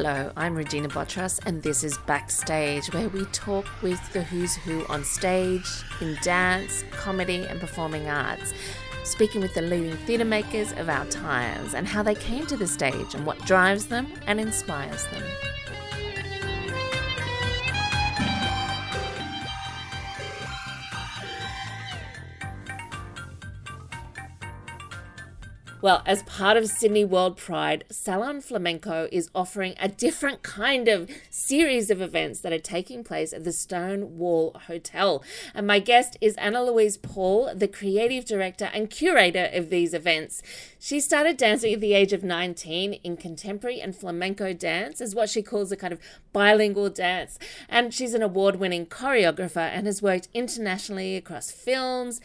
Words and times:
Hello, 0.00 0.30
I'm 0.36 0.54
Regina 0.54 0.86
Botros, 0.86 1.40
and 1.44 1.60
this 1.60 1.82
is 1.82 1.98
Backstage, 2.06 2.86
where 2.94 3.08
we 3.08 3.24
talk 3.32 3.66
with 3.82 4.00
the 4.12 4.22
who's 4.22 4.54
who 4.54 4.86
on 4.86 5.02
stage, 5.02 5.66
in 6.00 6.16
dance, 6.22 6.84
comedy, 6.92 7.44
and 7.44 7.58
performing 7.58 8.08
arts, 8.08 8.54
speaking 9.02 9.40
with 9.40 9.54
the 9.54 9.62
leading 9.62 9.96
theatre 10.06 10.24
makers 10.24 10.70
of 10.74 10.88
our 10.88 11.04
times 11.06 11.74
and 11.74 11.84
how 11.84 12.04
they 12.04 12.14
came 12.14 12.46
to 12.46 12.56
the 12.56 12.64
stage 12.64 13.16
and 13.16 13.26
what 13.26 13.44
drives 13.44 13.86
them 13.86 14.06
and 14.28 14.38
inspires 14.38 15.04
them. 15.06 15.24
Well, 25.88 26.02
as 26.04 26.22
part 26.24 26.58
of 26.58 26.68
Sydney 26.68 27.06
World 27.06 27.38
Pride, 27.38 27.82
Salon 27.90 28.42
Flamenco 28.42 29.08
is 29.10 29.30
offering 29.34 29.74
a 29.80 29.88
different 29.88 30.42
kind 30.42 30.86
of 30.86 31.08
series 31.30 31.90
of 31.90 32.02
events 32.02 32.40
that 32.40 32.52
are 32.52 32.58
taking 32.58 33.02
place 33.02 33.32
at 33.32 33.44
the 33.44 33.52
Stonewall 33.52 34.54
Hotel. 34.66 35.24
And 35.54 35.66
my 35.66 35.78
guest 35.78 36.18
is 36.20 36.36
Annalouise 36.36 37.00
Paul, 37.00 37.54
the 37.54 37.68
creative 37.68 38.26
director 38.26 38.68
and 38.74 38.90
curator 38.90 39.48
of 39.50 39.70
these 39.70 39.94
events. 39.94 40.42
She 40.78 41.00
started 41.00 41.38
dancing 41.38 41.72
at 41.72 41.80
the 41.80 41.94
age 41.94 42.12
of 42.12 42.22
19 42.22 42.92
in 42.92 43.16
contemporary 43.16 43.80
and 43.80 43.96
flamenco 43.96 44.52
dance, 44.52 45.00
is 45.00 45.14
what 45.14 45.30
she 45.30 45.40
calls 45.40 45.72
a 45.72 45.76
kind 45.78 45.94
of 45.94 46.00
bilingual 46.34 46.90
dance. 46.90 47.38
And 47.66 47.94
she's 47.94 48.12
an 48.12 48.20
award 48.20 48.56
winning 48.56 48.84
choreographer 48.84 49.56
and 49.56 49.86
has 49.86 50.02
worked 50.02 50.28
internationally 50.34 51.16
across 51.16 51.50
films 51.50 52.20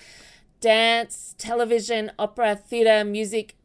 dance, 0.63 1.35
television, 1.37 2.09
opera, 2.17 2.55
theatre, 2.55 3.03
music, 3.03 3.55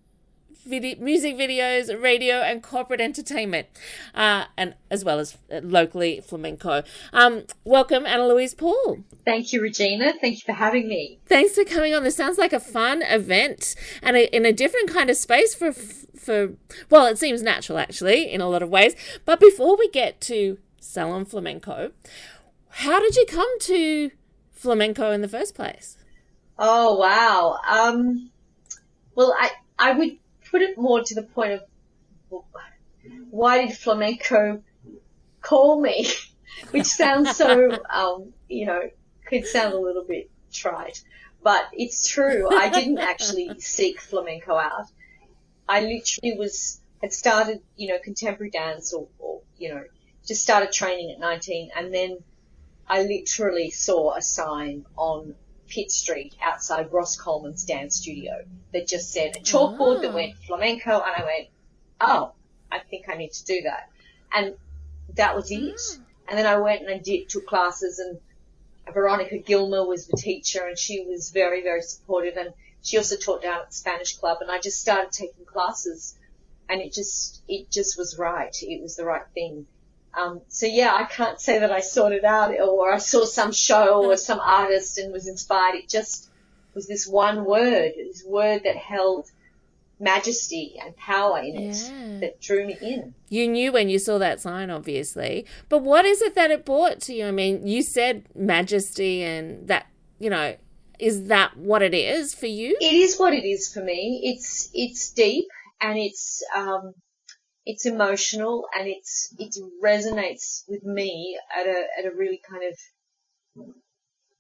video, 0.67 0.99
music 0.99 1.37
videos, 1.37 2.03
radio, 2.03 2.43
and 2.43 2.61
corporate 2.61 3.01
entertainment, 3.01 3.69
uh, 4.17 4.47
and 4.57 4.75
as 4.91 5.05
well 5.05 5.21
as 5.21 5.39
uh, 5.53 5.61
locally 5.63 6.21
flamenco. 6.21 6.83
Um, 7.13 7.45
welcome, 7.65 8.05
Annalouise 8.05 8.57
Paul. 8.59 8.99
Thank 9.25 9.53
you, 9.53 9.63
Regina. 9.63 10.13
Thank 10.21 10.39
you 10.39 10.43
for 10.45 10.55
having 10.55 10.89
me. 10.89 11.21
Thanks 11.27 11.55
for 11.55 11.65
coming 11.65 11.95
on. 11.95 12.03
This 12.03 12.17
sounds 12.17 12.37
like 12.37 12.53
a 12.53 12.59
fun 12.59 13.03
event 13.03 13.77
and 14.03 14.17
a, 14.17 14.37
in 14.37 14.45
a 14.45 14.53
different 14.53 14.91
kind 14.91 15.09
of 15.09 15.17
space 15.17 15.55
for 15.55 15.73
for 15.73 16.55
well, 16.91 17.07
it 17.07 17.17
seems 17.17 17.43
natural 17.43 17.79
actually 17.79 18.29
in 18.29 18.41
a 18.41 18.49
lot 18.49 18.65
of 18.65 18.71
ways. 18.71 18.97
But 19.25 19.39
before 19.39 19.77
we 19.79 19.89
get 19.91 20.21
to 20.23 20.59
Salon 20.81 21.25
Flamenco, 21.25 21.93
how 22.71 22.99
did 22.99 23.15
you 23.15 23.25
come 23.25 23.61
to 23.61 24.11
flamenco 24.51 25.13
in 25.13 25.23
the 25.23 25.29
first 25.29 25.55
place? 25.55 25.98
Oh 26.59 26.97
wow. 26.97 27.59
Um, 27.69 28.31
well, 29.15 29.35
I 29.39 29.51
I 29.79 29.93
would 29.93 30.19
put 30.51 30.63
it 30.63 30.77
more 30.77 31.03
to 31.03 31.15
the 31.15 31.23
point 31.23 31.53
of 31.53 31.63
why 33.31 33.67
did 33.67 33.77
flamenco 33.77 34.63
call 35.41 35.81
me, 35.81 36.09
which 36.71 36.87
sounds 36.87 37.37
so 37.37 37.79
um, 37.91 38.33
you 38.49 38.67
know 38.67 38.91
could 39.27 39.47
sound 39.47 39.75
a 39.75 39.79
little 39.79 40.05
bit 40.05 40.31
trite, 40.53 41.03
but 41.43 41.69
it's 41.73 42.09
true. 42.09 42.49
I 42.51 42.71
didn't 42.71 42.99
actually 42.99 43.61
seek 43.61 44.01
flamenco 44.01 44.57
out. 44.57 44.87
I 45.69 45.83
literally 45.83 46.37
was 46.39 46.81
had 47.01 47.13
started 47.13 47.61
you 47.77 47.89
know 47.89 47.99
contemporary 48.03 48.51
dance 48.51 48.93
or, 48.93 49.07
or 49.19 49.43
you 49.59 49.69
know 49.75 49.85
just 50.27 50.43
started 50.43 50.73
training 50.73 51.11
at 51.13 51.21
19 51.21 51.71
and 51.77 51.95
then 51.95 52.19
I 52.87 53.03
literally 53.03 53.71
saw 53.71 54.15
a 54.15 54.21
sign 54.21 54.85
on 54.97 55.35
Pitt 55.69 55.91
Street 55.91 56.35
outside 56.43 56.93
Ross 56.93 57.17
Coleman's 57.17 57.65
dance 57.65 57.97
studio 57.97 58.45
that 58.73 58.87
just 58.87 59.13
said 59.13 59.37
a 59.37 59.41
chalkboard 59.41 59.99
oh. 59.99 60.01
that 60.01 60.15
went 60.15 60.37
flamenco, 60.47 60.93
and 60.93 61.15
I 61.17 61.25
went, 61.25 61.49
oh, 62.01 62.33
I 62.71 62.79
think 62.81 63.09
I 63.09 63.17
need 63.17 63.33
to 63.33 63.45
do 63.45 63.63
that, 63.63 63.91
and 64.33 64.55
that 65.15 65.35
was 65.37 65.51
it. 65.51 65.75
Mm. 65.75 66.01
And 66.29 66.39
then 66.39 66.47
I 66.47 66.59
went 66.59 66.83
and 66.83 66.91
I 66.91 66.99
did 66.99 67.29
took 67.29 67.47
classes, 67.47 67.99
and 67.99 68.19
Veronica 68.93 69.39
Gilmer 69.39 69.87
was 69.87 70.07
the 70.07 70.17
teacher, 70.17 70.67
and 70.67 70.79
she 70.79 71.05
was 71.05 71.31
very 71.31 71.63
very 71.63 71.83
supportive, 71.83 72.37
and 72.37 72.53
she 72.83 72.97
also 72.97 73.17
taught 73.17 73.43
down 73.43 73.61
at 73.61 73.69
the 73.69 73.75
Spanish 73.75 74.17
Club, 74.17 74.39
and 74.41 74.51
I 74.51 74.61
just 74.61 74.81
started 74.81 75.13
taking 75.13 75.45
classes, 75.45 76.17
and 76.69 76.81
it 76.81 76.93
just 76.93 77.43
it 77.49 77.71
just 77.71 77.99
was 77.99 78.19
right. 78.19 78.57
It 78.63 78.83
was 78.83 78.97
the 78.97 79.05
right 79.05 79.27
thing. 79.35 79.67
Um, 80.15 80.41
so 80.49 80.67
yeah, 80.67 80.95
I 80.95 81.05
can't 81.05 81.41
say 81.41 81.61
that 81.61 81.71
I 81.71 81.81
sorted 81.81 82.19
it 82.19 82.25
out 82.25 82.59
or 82.59 82.93
I 82.93 82.99
saw 82.99 83.25
some 83.25 83.53
show 83.53 84.05
or 84.05 84.17
some 84.17 84.41
artist 84.41 84.99
and 84.99 85.13
was 85.13 85.29
inspired. 85.29 85.77
It 85.77 85.89
just 85.89 86.31
was 86.75 86.87
this 86.87 87.07
one 87.07 87.45
word, 87.45 87.93
this 87.97 88.25
word 88.25 88.63
that 88.65 88.77
held 88.77 89.27
majesty 90.01 90.77
and 90.81 90.97
power 90.97 91.39
in 91.41 91.57
it 91.57 91.77
yeah. 91.77 92.21
that 92.21 92.41
drew 92.41 92.67
me 92.67 92.77
in. 92.81 93.15
You 93.29 93.49
knew 93.49 93.73
when 93.73 93.89
you 93.89 93.99
saw 93.99 94.19
that 94.19 94.41
sign, 94.41 94.71
obviously. 94.71 95.45
But 95.69 95.83
what 95.83 96.05
is 96.05 96.23
it 96.23 96.35
that 96.35 96.51
it 96.51 96.65
brought 96.65 97.01
to 97.03 97.15
you? 97.15 97.27
I 97.27 97.31
mean, 97.31 97.67
you 97.67 97.83
said 97.83 98.25
majesty 98.35 99.23
and 99.23 99.67
that, 99.69 99.87
you 100.19 100.31
know, 100.31 100.57
is 100.99 101.25
that 101.25 101.57
what 101.57 101.83
it 101.83 101.95
is 101.95 102.35
for 102.35 102.47
you? 102.47 102.77
It 102.81 102.95
is 102.95 103.19
what 103.19 103.33
it 103.33 103.45
is 103.45 103.73
for 103.73 103.83
me. 103.83 104.21
It's, 104.25 104.71
it's 104.73 105.11
deep 105.11 105.47
and 105.81 105.99
it's, 105.99 106.43
um, 106.55 106.95
it's 107.69 107.85
emotional 107.85 108.65
and 108.75 108.89
it's 108.89 109.35
it 109.39 109.55
resonates 109.85 110.63
with 110.69 110.83
me 110.85 111.39
at 111.55 111.67
a 111.67 111.85
at 111.99 112.07
a 112.07 112.17
really 112.17 112.41
kind 112.51 112.63
of 112.65 113.65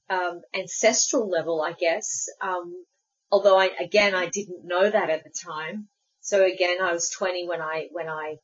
um, 0.08 0.40
ancestral 0.54 1.28
level, 1.28 1.60
I 1.60 1.74
guess. 1.74 2.30
Um, 2.40 2.86
although 3.30 3.58
I 3.58 3.68
again 3.78 4.14
I 4.14 4.30
didn't 4.30 4.64
know 4.64 4.88
that 4.88 5.10
at 5.10 5.24
the 5.24 5.30
time. 5.46 5.88
So 6.22 6.42
again, 6.42 6.78
I 6.82 6.94
was 6.94 7.10
20 7.10 7.46
when 7.46 7.60
I 7.60 7.88
when 7.92 8.08
I 8.08 8.36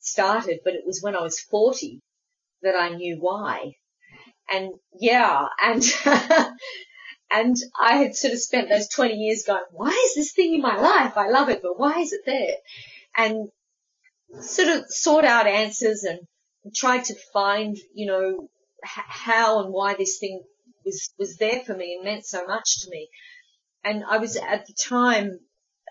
started, 0.00 0.58
but 0.64 0.74
it 0.74 0.84
was 0.84 1.00
when 1.00 1.14
I 1.14 1.22
was 1.22 1.38
40 1.38 2.00
that 2.62 2.74
I 2.74 2.88
knew 2.88 3.18
why. 3.20 3.74
And 4.52 4.74
yeah, 4.98 5.46
and 5.62 5.84
and 7.30 7.56
I 7.80 7.98
had 7.98 8.16
sort 8.16 8.32
of 8.32 8.40
spent 8.40 8.68
those 8.68 8.88
20 8.88 9.14
years 9.14 9.44
going, 9.46 9.62
why 9.70 9.96
is 10.06 10.16
this 10.16 10.32
thing 10.32 10.52
in 10.52 10.62
my 10.62 10.78
life? 10.78 11.16
I 11.16 11.28
love 11.28 11.48
it, 11.48 11.62
but 11.62 11.78
why 11.78 12.00
is 12.00 12.12
it 12.12 12.22
there? 12.26 12.56
And 13.16 13.50
sort 14.40 14.68
of 14.68 14.84
sought 14.88 15.24
out 15.24 15.46
answers 15.46 16.04
and 16.04 16.20
tried 16.74 17.04
to 17.04 17.14
find, 17.32 17.76
you 17.94 18.06
know, 18.06 18.48
how 18.84 19.62
and 19.62 19.72
why 19.72 19.94
this 19.94 20.18
thing 20.18 20.42
was, 20.84 21.12
was 21.18 21.36
there 21.36 21.60
for 21.60 21.74
me 21.74 21.94
and 21.94 22.04
meant 22.04 22.26
so 22.26 22.46
much 22.46 22.82
to 22.82 22.90
me. 22.90 23.08
And 23.84 24.04
I 24.08 24.18
was 24.18 24.36
at 24.36 24.66
the 24.66 24.74
time, 24.74 25.40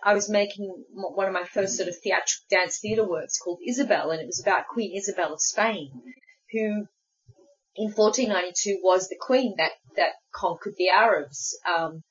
I 0.04 0.14
was 0.14 0.30
making 0.30 0.74
one 0.92 1.28
of 1.28 1.34
my 1.34 1.44
first 1.44 1.78
sort 1.78 1.90
of 1.90 1.96
theatrical 1.98 2.46
dance 2.50 2.80
theatre 2.80 3.08
works 3.08 3.38
called 3.38 3.60
Isabel, 3.66 4.12
and 4.12 4.22
it 4.22 4.28
was 4.28 4.42
about 4.42 4.68
Queen 4.68 4.96
Isabel 4.96 5.34
of 5.34 5.42
Spain, 5.42 5.92
who 6.52 6.88
in 7.76 7.92
1492 7.92 8.80
was 8.82 9.08
the 9.08 9.18
queen 9.20 9.56
that, 9.58 9.72
that 9.96 10.14
conquered 10.34 10.76
the 10.78 10.90
Arabs. 10.90 11.58
Um, 11.68 12.04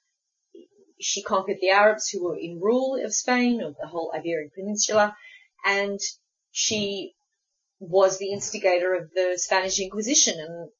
she 1.00 1.22
conquered 1.22 1.58
the 1.60 1.70
Arabs 1.70 2.08
who 2.08 2.24
were 2.24 2.36
in 2.36 2.60
rule 2.60 3.02
of 3.02 3.14
Spain, 3.14 3.62
of 3.62 3.74
the 3.80 3.86
whole 3.86 4.12
Iberian 4.14 4.50
Peninsula, 4.54 5.16
and 5.65 6.00
she 6.53 7.15
was 7.81 8.19
the 8.19 8.32
instigator 8.32 8.94
of 8.94 9.10
the 9.15 9.34
Spanish 9.37 9.81
Inquisition 9.81 10.38
and 10.38 10.71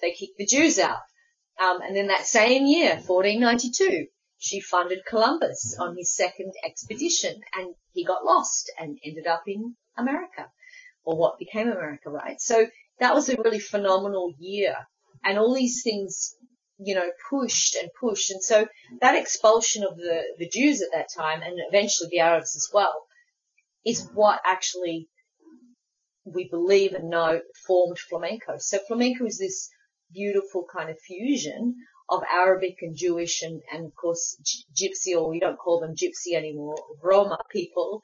they 0.00 0.12
kicked 0.12 0.36
the 0.36 0.46
Jews 0.46 0.78
out. 0.78 1.00
Um, 1.60 1.80
and 1.80 1.96
then 1.96 2.08
that 2.08 2.26
same 2.26 2.66
year, 2.66 2.96
1492, 2.96 4.06
she 4.38 4.60
funded 4.60 5.06
Columbus 5.08 5.76
on 5.78 5.96
his 5.96 6.14
second 6.14 6.52
expedition 6.64 7.40
and 7.56 7.74
he 7.92 8.04
got 8.04 8.24
lost 8.24 8.70
and 8.78 8.98
ended 9.04 9.26
up 9.26 9.44
in 9.46 9.76
America 9.96 10.50
or 11.04 11.16
what 11.16 11.38
became 11.38 11.68
America, 11.68 12.10
right? 12.10 12.40
So 12.40 12.66
that 12.98 13.14
was 13.14 13.28
a 13.28 13.36
really 13.36 13.60
phenomenal 13.60 14.34
year 14.38 14.74
and 15.24 15.38
all 15.38 15.54
these 15.54 15.82
things, 15.82 16.34
you 16.78 16.94
know, 16.94 17.10
pushed 17.30 17.76
and 17.76 17.90
pushed. 17.98 18.30
And 18.30 18.42
so 18.42 18.66
that 19.00 19.14
expulsion 19.14 19.84
of 19.84 19.96
the, 19.96 20.22
the 20.38 20.48
Jews 20.48 20.82
at 20.82 20.88
that 20.92 21.08
time 21.16 21.42
and 21.42 21.54
eventually 21.68 22.08
the 22.10 22.20
Arabs 22.20 22.56
as 22.56 22.68
well 22.72 23.06
is 23.84 24.08
what 24.14 24.40
actually 24.44 25.08
we 26.24 26.48
believe 26.48 26.92
and 26.92 27.10
know 27.10 27.40
formed 27.66 27.98
flamenco. 27.98 28.56
So 28.58 28.78
flamenco 28.86 29.24
is 29.26 29.38
this 29.38 29.68
beautiful 30.12 30.66
kind 30.74 30.90
of 30.90 31.00
fusion 31.00 31.74
of 32.08 32.22
Arabic 32.30 32.76
and 32.82 32.96
Jewish 32.96 33.42
and, 33.42 33.62
and 33.72 33.86
of 33.86 33.94
course 33.94 34.36
Gypsy, 34.74 35.16
or 35.16 35.30
we 35.30 35.40
don't 35.40 35.58
call 35.58 35.80
them 35.80 35.96
Gypsy 35.96 36.36
anymore, 36.36 36.76
Roma 37.02 37.38
people, 37.50 38.02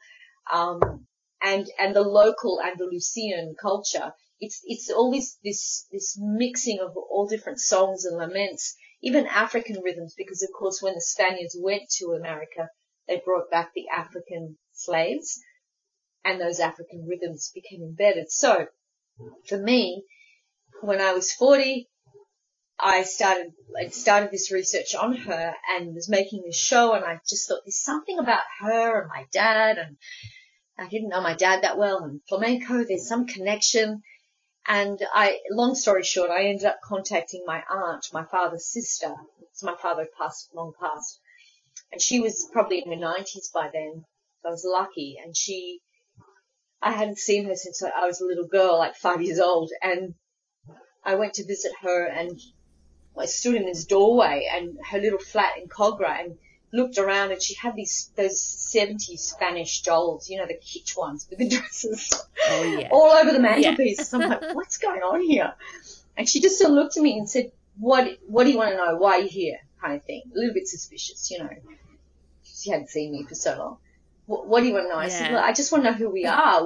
um, 0.53 1.07
and 1.43 1.69
and 1.79 1.95
the 1.95 2.03
local 2.03 2.61
Andalusian 2.61 3.55
culture. 3.61 4.13
It's 4.41 4.61
it's 4.65 4.91
always 4.91 5.39
this 5.45 5.87
this 5.93 6.17
mixing 6.19 6.81
of 6.81 6.97
all 6.97 7.29
different 7.29 7.61
songs 7.61 8.05
and 8.05 8.17
laments, 8.17 8.75
even 9.03 9.27
African 9.27 9.83
rhythms, 9.83 10.15
because 10.17 10.43
of 10.43 10.51
course 10.59 10.81
when 10.81 10.95
the 10.95 11.01
Spaniards 11.01 11.57
went 11.61 11.83
to 11.99 12.13
America, 12.13 12.69
they 13.07 13.21
brought 13.25 13.51
back 13.51 13.73
the 13.75 13.87
African 13.95 14.59
slaves 14.73 15.41
and 16.25 16.41
those 16.41 16.61
African 16.61 17.07
rhythms 17.09 17.51
became 17.55 17.83
embedded. 17.83 18.31
So 18.31 18.67
for 19.49 19.59
me, 19.59 20.05
when 20.81 21.01
I 21.01 21.13
was 21.13 21.33
40, 21.33 21.89
I 22.81 23.03
started, 23.03 23.53
I 23.77 23.89
started 23.89 24.31
this 24.31 24.53
research 24.53 24.95
on 24.95 25.15
her 25.17 25.55
and 25.77 25.95
was 25.95 26.09
making 26.09 26.43
this 26.45 26.59
show 26.59 26.93
and 26.93 27.05
I 27.05 27.19
just 27.29 27.49
thought 27.49 27.63
there's 27.65 27.83
something 27.83 28.19
about 28.19 28.45
her 28.61 29.01
and 29.01 29.09
my 29.09 29.25
dad 29.33 29.79
and, 29.79 29.97
I 30.79 30.87
didn't 30.87 31.09
know 31.09 31.21
my 31.21 31.35
dad 31.35 31.65
that 31.65 31.77
well 31.77 32.05
and 32.05 32.21
flamenco, 32.29 32.85
there's 32.85 33.09
some 33.09 33.27
connection. 33.27 34.03
And 34.67 35.01
I, 35.13 35.41
long 35.51 35.75
story 35.75 36.05
short, 36.05 36.31
I 36.31 36.45
ended 36.45 36.67
up 36.67 36.79
contacting 36.85 37.43
my 37.45 37.65
aunt, 37.69 38.07
my 38.13 38.25
father's 38.25 38.71
sister. 38.71 39.13
So 39.55 39.67
my 39.67 39.75
father 39.77 40.07
passed, 40.17 40.51
long 40.55 40.73
past. 40.81 41.21
And 41.91 42.01
she 42.01 42.21
was 42.21 42.49
probably 42.53 42.83
in 42.85 42.93
her 42.93 42.99
nineties 42.99 43.51
by 43.53 43.71
then. 43.73 44.05
So 44.43 44.49
I 44.49 44.53
was 44.53 44.65
lucky. 44.65 45.17
And 45.23 45.37
she, 45.37 45.81
I 46.89 46.93
hadn't 46.93 47.19
seen 47.19 47.45
her 47.47 47.55
since 47.55 47.83
I 47.83 48.07
was 48.07 48.21
a 48.21 48.25
little 48.25 48.47
girl, 48.47 48.79
like 48.79 48.95
five 48.97 49.21
years 49.23 49.39
old. 49.39 49.71
And 49.83 50.15
I 51.05 51.17
went 51.17 51.35
to 51.35 51.45
visit 51.45 51.73
her 51.83 52.07
and 52.07 52.41
I 53.17 53.27
stood 53.27 53.57
in 53.57 53.67
this 53.67 53.85
doorway 53.85 54.49
and 54.53 54.79
her 54.91 54.99
little 54.99 55.19
flat 55.19 55.59
in 55.61 55.69
Kogarah 55.69 56.21
and 56.25 56.39
looked 56.73 56.99
around 56.99 57.33
and 57.33 57.43
she 57.43 57.55
had 57.55 57.75
these 57.77 58.11
those 58.17 58.39
70s 58.75 59.19
Spanish 59.19 59.83
dolls, 59.83 60.29
you 60.31 60.39
know, 60.39 60.47
the 60.47 60.55
kitsch 60.55 60.97
ones 60.97 61.27
with 61.29 61.39
the 61.41 61.49
dresses 61.57 62.13
Oh, 62.51 62.63
yeah. 62.63 62.89
all 62.91 63.11
over 63.13 63.33
the 63.33 63.41
mantelpiece. 63.41 64.09
So 64.09 64.21
I'm 64.23 64.31
like, 64.31 64.43
what's 64.55 64.79
going 64.79 65.03
on 65.03 65.21
here? 65.21 65.53
And 66.17 66.29
she 66.29 66.41
just 66.41 66.59
sort 66.59 66.71
of 66.71 66.77
looked 66.77 66.97
at 66.97 67.03
me 67.03 67.19
and 67.19 67.29
said, 67.29 67.53
what, 67.79 68.09
what 68.27 68.45
do 68.45 68.51
you 68.51 68.57
want 68.59 68.71
to 68.71 68.77
know? 68.77 68.97
Why 68.97 69.13
are 69.19 69.21
you 69.21 69.29
here? 69.29 69.59
Kind 69.81 69.95
of 69.97 70.05
thing. 70.05 70.23
A 70.35 70.39
little 70.39 70.55
bit 70.55 70.67
suspicious, 70.69 71.31
you 71.31 71.39
know. 71.41 71.51
She 72.45 72.71
hadn't 72.71 72.89
seen 72.91 73.13
me 73.13 73.25
for 73.25 73.35
so 73.35 73.57
long. 73.59 73.77
What, 74.29 74.61
do 74.61 74.67
you 74.67 74.75
want 74.75 74.85
to 74.85 74.91
know? 74.91 74.99
I 74.99 75.09
said, 75.09 75.33
well, 75.33 75.43
I 75.43 75.55
just 75.55 75.73
want 75.73 75.85
to 75.85 75.91
know 75.91 75.97
who 75.97 76.11
we 76.11 76.27
are. 76.27 76.61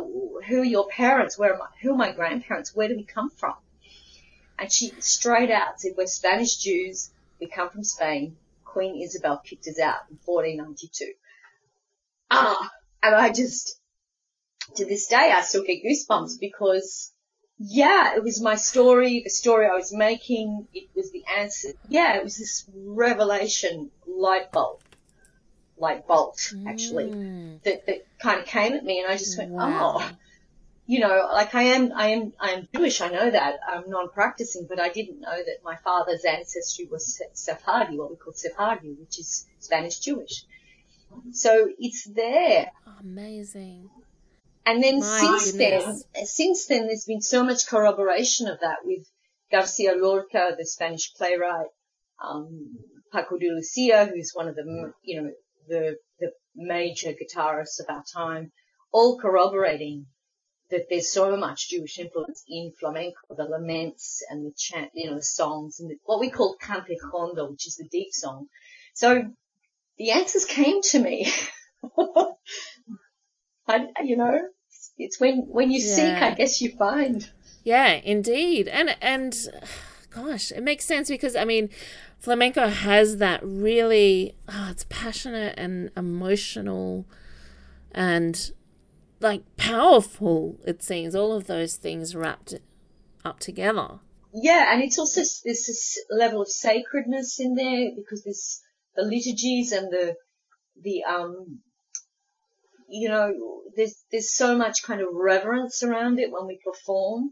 Who 0.48 0.60
are 0.62 0.64
your 0.64 0.88
parents? 0.88 1.38
Where 1.38 1.54
am 1.54 1.62
I? 1.62 1.66
Who 1.80 1.92
are 1.92 1.96
my 1.96 2.10
grandparents? 2.10 2.74
Where 2.74 2.88
do 2.88 2.96
we 2.96 3.04
come 3.04 3.30
from? 3.30 3.54
And 4.58 4.70
she 4.70 4.92
straight 4.98 5.48
out 5.48 5.80
said, 5.80 5.92
we're 5.96 6.06
Spanish 6.06 6.56
Jews. 6.56 7.12
We 7.40 7.46
come 7.46 7.70
from 7.70 7.84
Spain. 7.84 8.36
Queen 8.64 9.00
Isabel 9.00 9.40
kicked 9.44 9.68
us 9.68 9.78
out 9.78 10.00
in 10.10 10.18
1492. 10.24 11.12
Ah, 12.32 12.70
and 13.00 13.14
I 13.14 13.30
just, 13.30 13.78
to 14.74 14.84
this 14.84 15.06
day, 15.06 15.32
I 15.32 15.42
still 15.42 15.62
get 15.62 15.84
goosebumps 15.84 16.40
because, 16.40 17.12
yeah, 17.58 18.16
it 18.16 18.24
was 18.24 18.42
my 18.42 18.56
story, 18.56 19.20
the 19.22 19.30
story 19.30 19.66
I 19.66 19.76
was 19.76 19.92
making, 19.92 20.66
it 20.74 20.88
was 20.96 21.12
the 21.12 21.22
answer. 21.38 21.68
Yeah, 21.88 22.16
it 22.16 22.24
was 22.24 22.38
this 22.38 22.68
revelation 22.74 23.92
light 24.06 24.50
bulb, 24.50 24.80
light 25.78 26.06
bolt, 26.06 26.52
actually, 26.66 27.04
Mm. 27.10 27.62
that, 27.64 27.86
that 27.86 28.06
kind 28.20 28.40
of 28.40 28.46
came 28.46 28.72
at 28.74 28.84
me 28.84 29.00
and 29.00 29.10
I 29.10 29.16
just 29.16 29.36
went, 29.38 29.50
Wow. 29.50 29.96
oh, 30.00 30.10
you 30.86 31.00
know, 31.00 31.28
like 31.32 31.54
I 31.54 31.62
am, 31.62 31.92
I 31.94 32.08
am, 32.08 32.32
I 32.40 32.50
am 32.50 32.68
Jewish. 32.74 33.00
I 33.00 33.08
know 33.08 33.30
that. 33.30 33.60
I'm 33.68 33.88
non-practicing, 33.88 34.66
but 34.68 34.80
I 34.80 34.88
didn't 34.90 35.20
know 35.20 35.36
that 35.36 35.58
my 35.64 35.76
father's 35.76 36.24
ancestry 36.24 36.86
was 36.90 37.16
Se- 37.16 37.30
Sephardi, 37.34 37.96
what 37.98 38.10
we 38.10 38.16
call 38.16 38.32
Sephardi, 38.32 38.90
which 38.98 39.18
is 39.18 39.46
Spanish 39.60 39.98
Jewish. 40.00 40.44
So 41.32 41.68
it's 41.78 42.04
there. 42.04 42.70
Amazing. 43.00 43.90
And 44.64 44.82
then 44.82 45.00
My 45.00 45.18
since 45.20 45.52
goodness. 45.52 46.04
then, 46.14 46.26
since 46.26 46.66
then, 46.66 46.86
there's 46.86 47.04
been 47.06 47.20
so 47.22 47.42
much 47.44 47.66
corroboration 47.66 48.46
of 48.48 48.60
that 48.60 48.78
with 48.84 49.06
Garcia 49.50 49.94
Lorca, 49.96 50.54
the 50.56 50.64
Spanish 50.66 51.14
playwright, 51.14 51.66
um, 52.22 52.76
Paco 53.12 53.36
de 53.38 53.48
Lucia, 53.50 54.06
who's 54.06 54.30
one 54.34 54.48
of 54.48 54.54
the, 54.54 54.92
you 55.02 55.20
know, 55.22 55.30
the, 55.68 55.96
the 56.18 56.32
major 56.54 57.12
guitarists 57.12 57.80
of 57.80 57.86
our 57.88 58.04
time, 58.12 58.52
all 58.92 59.18
corroborating 59.18 60.06
that 60.70 60.86
there's 60.88 61.12
so 61.12 61.36
much 61.36 61.68
Jewish 61.68 61.98
influence 61.98 62.44
in 62.48 62.72
flamenco, 62.78 63.18
the 63.36 63.44
laments 63.44 64.22
and 64.28 64.44
the 64.44 64.52
chant, 64.56 64.90
you 64.94 65.10
know, 65.10 65.16
the 65.16 65.22
songs 65.22 65.80
and 65.80 65.90
the, 65.90 65.96
what 66.04 66.20
we 66.20 66.30
call 66.30 66.56
cante 66.60 66.96
jondo, 66.96 67.50
which 67.50 67.66
is 67.66 67.76
the 67.76 67.88
deep 67.90 68.12
song. 68.12 68.46
So 68.94 69.24
the 69.98 70.10
answers 70.12 70.46
came 70.46 70.80
to 70.82 70.98
me. 70.98 71.30
I, 73.68 73.86
you 74.02 74.16
know, 74.16 74.40
it's 74.96 75.20
when, 75.20 75.46
when 75.48 75.70
you 75.70 75.80
seek, 75.80 76.14
I 76.14 76.34
guess 76.34 76.60
you 76.60 76.72
find. 76.76 77.28
Yeah, 77.64 77.92
indeed. 77.92 78.68
And 78.68 78.96
and 79.00 79.34
gosh, 80.14 80.52
it 80.52 80.62
makes 80.62 80.84
sense 80.84 81.08
because 81.08 81.36
I 81.36 81.44
mean, 81.44 81.68
flamenco 82.18 82.68
has 82.68 83.18
that 83.18 83.40
really 83.42 84.34
oh, 84.48 84.68
it's 84.70 84.86
passionate 84.88 85.54
and 85.58 85.90
emotional 85.96 87.06
and 87.92 88.52
like 89.20 89.42
powerful 89.56 90.56
it 90.66 90.82
seems 90.82 91.14
all 91.14 91.32
of 91.32 91.46
those 91.46 91.76
things 91.76 92.14
wrapped 92.14 92.54
up 93.24 93.38
together. 93.40 94.00
Yeah, 94.34 94.72
and 94.72 94.82
it's 94.82 94.98
also 94.98 95.20
this 95.20 96.02
level 96.10 96.40
of 96.40 96.48
sacredness 96.48 97.38
in 97.38 97.54
there 97.54 97.90
because 97.94 98.24
there's 98.24 98.60
the 98.96 99.02
liturgies 99.02 99.72
and 99.72 99.90
the 99.90 100.16
the 100.82 101.04
um 101.04 101.60
you 102.88 103.08
know 103.08 103.32
there's 103.76 104.04
there's 104.10 104.34
so 104.34 104.56
much 104.56 104.82
kind 104.82 105.00
of 105.00 105.08
reverence 105.12 105.82
around 105.82 106.18
it 106.18 106.30
when 106.30 106.46
we 106.46 106.58
perform, 106.64 107.30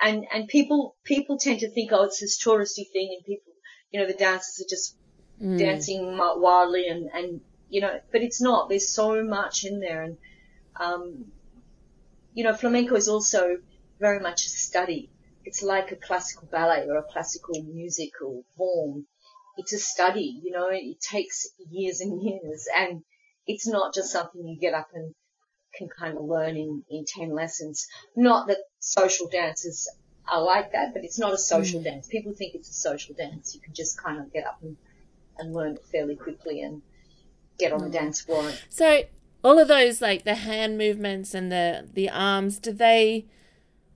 and 0.00 0.24
and 0.32 0.48
people 0.48 0.96
people 1.04 1.38
tend 1.38 1.60
to 1.60 1.70
think 1.70 1.90
oh 1.92 2.04
it's 2.04 2.20
this 2.20 2.42
touristy 2.42 2.84
thing 2.92 3.14
and 3.16 3.24
people 3.26 3.52
you 3.90 4.00
know 4.00 4.06
the 4.06 4.14
dancers 4.14 4.64
are 4.64 4.68
just 4.68 4.96
Mm. 5.38 5.58
dancing 5.58 6.16
wildly 6.16 6.88
and 6.88 7.10
and 7.12 7.42
you 7.68 7.82
know 7.82 8.00
but 8.10 8.22
it's 8.22 8.40
not 8.40 8.70
there's 8.70 8.94
so 8.94 9.22
much 9.22 9.64
in 9.64 9.80
there 9.80 10.02
and 10.02 10.16
um 10.80 11.30
you 12.32 12.42
know 12.42 12.54
flamenco 12.54 12.94
is 12.94 13.06
also 13.06 13.58
very 14.00 14.18
much 14.18 14.46
a 14.46 14.48
study 14.48 15.10
it's 15.46 15.62
like 15.62 15.92
a 15.92 15.96
classical 15.96 16.48
ballet 16.50 16.86
or 16.88 16.96
a 16.96 17.04
classical 17.12 17.62
musical 17.62 18.42
form. 18.56 19.06
It's 19.56 19.72
a 19.72 19.78
study, 19.78 20.40
you 20.42 20.50
know, 20.50 20.68
it 20.70 21.00
takes 21.00 21.46
years 21.70 22.00
and 22.00 22.20
years 22.20 22.66
and 22.76 23.02
it's 23.46 23.66
not 23.66 23.94
just 23.94 24.10
something 24.10 24.44
you 24.44 24.58
get 24.60 24.74
up 24.74 24.88
and 24.92 25.14
can 25.76 25.88
kind 25.88 26.16
of 26.16 26.24
learn 26.24 26.56
in, 26.56 26.82
in 26.90 27.04
10 27.06 27.30
lessons. 27.30 27.86
Not 28.14 28.48
that 28.48 28.58
social 28.80 29.28
dances 29.28 29.90
are 30.28 30.42
like 30.42 30.72
that, 30.72 30.92
but 30.94 31.04
it's 31.04 31.18
not 31.18 31.32
a 31.32 31.38
social 31.38 31.80
mm. 31.80 31.84
dance. 31.84 32.08
People 32.08 32.32
think 32.32 32.54
it's 32.54 32.70
a 32.70 32.74
social 32.74 33.14
dance. 33.14 33.54
You 33.54 33.60
can 33.60 33.74
just 33.74 34.00
kind 34.00 34.20
of 34.20 34.32
get 34.32 34.46
up 34.46 34.58
and, 34.62 34.76
and 35.38 35.54
learn 35.54 35.74
it 35.74 35.84
fairly 35.90 36.16
quickly 36.16 36.62
and 36.62 36.82
get 37.58 37.72
on 37.72 37.80
the 37.80 37.88
mm. 37.88 37.92
dance 37.92 38.20
floor. 38.20 38.50
So 38.68 39.02
all 39.44 39.58
of 39.58 39.68
those 39.68 40.00
like 40.00 40.24
the 40.24 40.34
hand 40.34 40.78
movements 40.78 41.34
and 41.34 41.52
the 41.52 41.88
the 41.92 42.10
arms, 42.10 42.58
do 42.58 42.72
they 42.72 43.26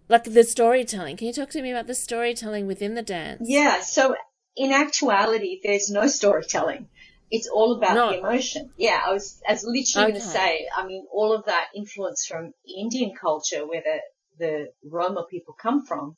like 0.09 0.25
the 0.25 0.45
storytelling? 0.45 1.17
Can 1.17 1.27
you 1.27 1.33
talk 1.33 1.51
to 1.51 1.63
me 1.63 1.71
about 1.71 1.87
the 1.87 1.95
storytelling 1.95 2.67
within 2.67 2.95
the 2.95 3.03
dance? 3.03 3.47
Yeah, 3.49 3.81
so 3.81 4.15
in 4.57 4.73
actuality, 4.73 5.61
there's 5.63 5.91
no 5.91 6.07
storytelling. 6.07 6.89
It's 7.31 7.49
all 7.49 7.77
about 7.77 7.95
No. 7.95 8.11
the 8.11 8.19
emotion. 8.19 8.71
Yeah, 8.77 9.01
I 9.07 9.13
was, 9.13 9.41
I 9.49 9.53
was 9.53 9.65
literally 9.65 10.13
going 10.13 10.21
to 10.21 10.27
say, 10.27 10.67
I 10.77 10.85
mean, 10.87 11.07
all 11.13 11.33
of 11.33 11.45
that 11.47 11.69
influence 11.75 12.27
from 12.27 12.53
Indian 12.67 13.15
culture, 13.15 13.67
where 13.67 13.83
the, 13.83 14.01
the 14.39 14.73
Roma 14.85 15.25
people 15.31 15.55
come 15.55 15.87
from, 15.87 16.17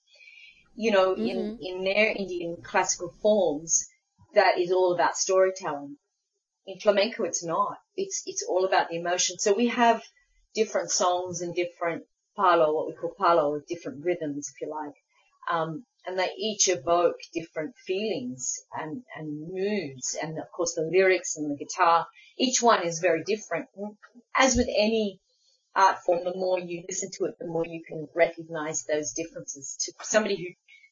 you 0.75 0.91
know, 0.91 1.13
in, 1.15 1.37
mm-hmm. 1.37 1.57
in 1.61 1.85
their 1.85 2.13
Indian 2.17 2.57
classical 2.63 3.13
forms, 3.21 3.87
that 4.35 4.59
is 4.59 4.73
all 4.73 4.95
about 4.95 5.17
storytelling. 5.19 5.97
In 6.67 6.79
flamenco, 6.79 7.25
it's 7.25 7.45
not. 7.45 7.77
It's, 7.95 8.23
it's 8.25 8.45
all 8.49 8.65
about 8.65 8.89
the 8.89 8.97
emotion. 8.97 9.39
So 9.39 9.53
we 9.53 9.69
have 9.69 10.03
different 10.55 10.91
songs 10.91 11.43
and 11.43 11.55
different 11.55 12.05
palo, 12.37 12.73
what 12.73 12.87
we 12.87 12.95
call 12.95 13.15
palo, 13.19 13.61
different 13.69 14.05
rhythms, 14.05 14.51
if 14.55 14.61
you 14.63 14.71
like. 14.71 14.95
Um, 15.51 15.85
and 16.07 16.19
they 16.19 16.31
each 16.37 16.69
evoke 16.69 17.19
different 17.33 17.77
feelings 17.87 18.65
and, 18.77 19.03
and 19.17 19.53
moods 19.53 20.17
and 20.21 20.39
of 20.39 20.51
course 20.51 20.75
the 20.75 20.83
lyrics 20.83 21.37
and 21.37 21.51
the 21.51 21.65
guitar. 21.65 22.07
Each 22.37 22.61
one 22.61 22.85
is 22.85 22.99
very 22.99 23.23
different. 23.25 23.67
As 24.35 24.57
with 24.57 24.69
any 24.69 25.21
art 25.75 25.99
form, 26.05 26.25
the 26.25 26.35
more 26.35 26.59
you 26.59 26.83
listen 26.89 27.11
to 27.13 27.25
it, 27.27 27.39
the 27.39 27.47
more 27.47 27.67
you 27.67 27.83
can 27.87 28.09
recognize 28.15 28.85
those 28.85 29.13
differences. 29.13 29.77
To 29.81 29.93
somebody 30.03 30.37
who 30.37 30.49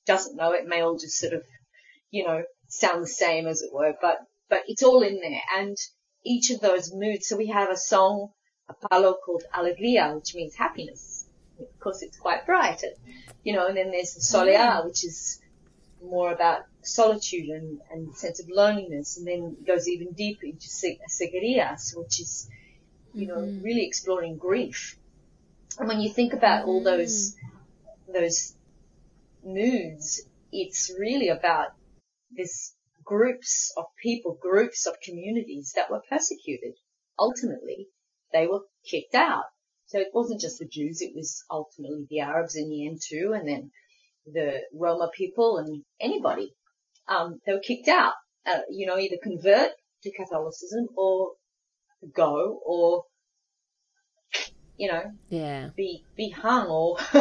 doesn't 0.06 0.36
know 0.36 0.52
it 0.52 0.66
may 0.66 0.80
all 0.82 0.96
just 0.96 1.18
sort 1.18 1.32
of, 1.32 1.42
you 2.10 2.24
know, 2.24 2.44
sound 2.68 3.02
the 3.02 3.08
same 3.08 3.46
as 3.46 3.62
it 3.62 3.72
were, 3.72 3.94
but, 4.00 4.18
but 4.48 4.62
it's 4.68 4.82
all 4.82 5.02
in 5.02 5.20
there 5.20 5.42
and 5.58 5.76
each 6.24 6.50
of 6.50 6.60
those 6.60 6.92
moods. 6.94 7.28
So 7.28 7.36
we 7.36 7.48
have 7.48 7.70
a 7.70 7.76
song, 7.76 8.30
a 8.68 8.74
palo 8.74 9.14
called 9.14 9.42
Alegria, 9.52 10.14
which 10.14 10.34
means 10.34 10.54
happiness. 10.54 11.19
Of 11.60 11.80
course, 11.80 12.02
it's 12.02 12.18
quite 12.18 12.46
bright, 12.46 12.82
and, 12.82 12.94
you 13.44 13.52
know, 13.52 13.66
and 13.66 13.76
then 13.76 13.90
there's 13.90 14.14
the 14.14 14.20
Solear, 14.20 14.80
mm. 14.80 14.84
which 14.86 15.04
is 15.04 15.40
more 16.02 16.32
about 16.32 16.62
solitude 16.82 17.48
and, 17.48 17.80
and 17.90 18.16
sense 18.16 18.40
of 18.40 18.48
loneliness, 18.48 19.18
and 19.18 19.26
then 19.26 19.56
it 19.60 19.66
goes 19.66 19.88
even 19.88 20.12
deeper 20.12 20.46
into 20.46 20.66
Segurias, 20.66 21.96
which 21.96 22.20
is, 22.20 22.48
you 23.14 23.26
know, 23.26 23.36
mm-hmm. 23.36 23.62
really 23.62 23.84
exploring 23.86 24.38
grief. 24.38 24.96
And 25.78 25.88
when 25.88 26.00
you 26.00 26.10
think 26.10 26.32
about 26.32 26.64
all 26.66 26.80
mm-hmm. 26.80 26.96
those, 26.96 27.36
those 28.12 28.54
moods, 29.44 30.22
it's 30.52 30.90
really 30.98 31.28
about 31.28 31.68
this 32.30 32.74
groups 33.04 33.72
of 33.76 33.84
people, 34.02 34.38
groups 34.40 34.86
of 34.86 34.94
communities 35.02 35.72
that 35.76 35.90
were 35.90 36.02
persecuted. 36.08 36.74
Ultimately, 37.18 37.88
they 38.32 38.46
were 38.46 38.60
kicked 38.88 39.14
out. 39.14 39.44
So 39.90 39.98
it 39.98 40.14
wasn't 40.14 40.40
just 40.40 40.60
the 40.60 40.66
Jews, 40.66 41.02
it 41.02 41.16
was 41.16 41.42
ultimately 41.50 42.06
the 42.08 42.20
Arabs 42.20 42.54
in 42.54 42.68
the 42.68 42.86
end 42.86 43.00
too, 43.04 43.32
and 43.34 43.48
then 43.48 43.72
the 44.24 44.60
Roma 44.72 45.10
people 45.12 45.58
and 45.58 45.82
anybody. 46.00 46.54
Um, 47.08 47.40
they 47.44 47.52
were 47.52 47.58
kicked 47.58 47.88
out. 47.88 48.12
Uh, 48.46 48.60
you 48.70 48.86
know, 48.86 48.98
either 48.98 49.16
convert 49.20 49.72
to 50.04 50.12
Catholicism 50.12 50.86
or 50.96 51.32
go 52.14 52.60
or, 52.64 53.04
you 54.76 54.92
know, 54.92 55.02
Yeah. 55.28 55.70
be 55.76 56.04
be 56.16 56.30
hung 56.30 56.68
or 56.68 56.98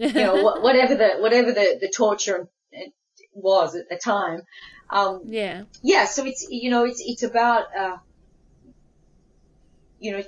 you 0.00 0.24
know 0.24 0.34
wha- 0.42 0.60
whatever 0.60 0.96
the 0.96 1.18
whatever 1.20 1.52
the 1.52 1.78
the 1.80 1.92
torture 1.96 2.48
was 3.32 3.76
at 3.76 3.88
the 3.88 3.96
time. 3.96 4.42
Um, 4.90 5.22
Yeah. 5.26 5.64
yeah, 5.82 6.06
so 6.06 6.26
it's 6.26 6.44
you 6.50 6.70
know 6.70 6.84
it's 6.84 7.00
it's 7.06 7.22
about 7.22 7.66
uh, 7.78 7.96
you 10.00 10.12
know 10.12 10.22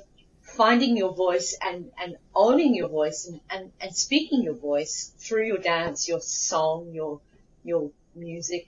finding 0.56 0.96
your 0.96 1.14
voice 1.14 1.56
and 1.62 1.90
and 2.00 2.16
owning 2.34 2.74
your 2.74 2.88
voice 2.88 3.26
and, 3.26 3.40
and 3.50 3.72
and 3.80 3.94
speaking 3.94 4.42
your 4.42 4.54
voice 4.54 5.12
through 5.18 5.46
your 5.46 5.58
dance, 5.58 6.08
your 6.08 6.20
song, 6.20 6.90
your 6.92 7.20
your 7.64 7.90
music, 8.14 8.66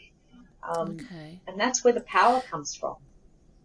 um, 0.63 0.97
Okay. 1.01 1.41
and 1.47 1.61
that's 1.61 1.85
where 1.85 1.93
the 1.93 2.01
power 2.01 2.41
comes 2.51 2.75
from. 2.75 2.97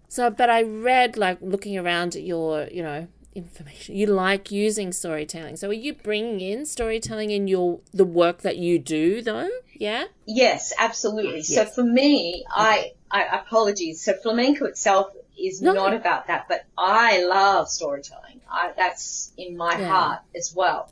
So, 0.09 0.31
but 0.31 0.49
I 0.49 0.63
read, 0.63 1.17
like, 1.17 1.37
looking 1.39 1.77
around 1.77 2.15
at 2.15 2.23
your, 2.23 2.67
you 2.71 2.81
know, 2.81 3.07
information, 3.35 3.95
you 3.95 4.07
like 4.07 4.49
using 4.49 4.91
storytelling. 4.91 5.55
So, 5.55 5.69
are 5.69 5.73
you 5.73 5.93
bringing 5.93 6.41
in 6.41 6.65
storytelling 6.65 7.29
in 7.29 7.47
your 7.47 7.79
the 7.93 8.05
work 8.05 8.41
that 8.41 8.57
you 8.57 8.79
do, 8.79 9.21
though? 9.21 9.49
Yeah. 9.75 10.05
Yes, 10.25 10.73
absolutely. 10.77 11.43
So 11.43 11.65
for 11.65 11.83
me, 11.83 12.43
I, 12.51 12.91
I 13.09 13.23
apologies. 13.39 14.03
So 14.03 14.13
flamenco 14.13 14.65
itself 14.65 15.11
is 15.39 15.61
No. 15.61 15.73
not 15.73 15.93
about 15.93 16.27
that, 16.27 16.47
but 16.47 16.65
I 16.77 17.23
love 17.25 17.69
storytelling. 17.69 18.41
I, 18.49 18.73
that's 18.75 19.31
in 19.37 19.55
my 19.57 19.77
Yeah. 19.79 19.87
heart 19.87 20.21
as 20.35 20.53
well. 20.55 20.91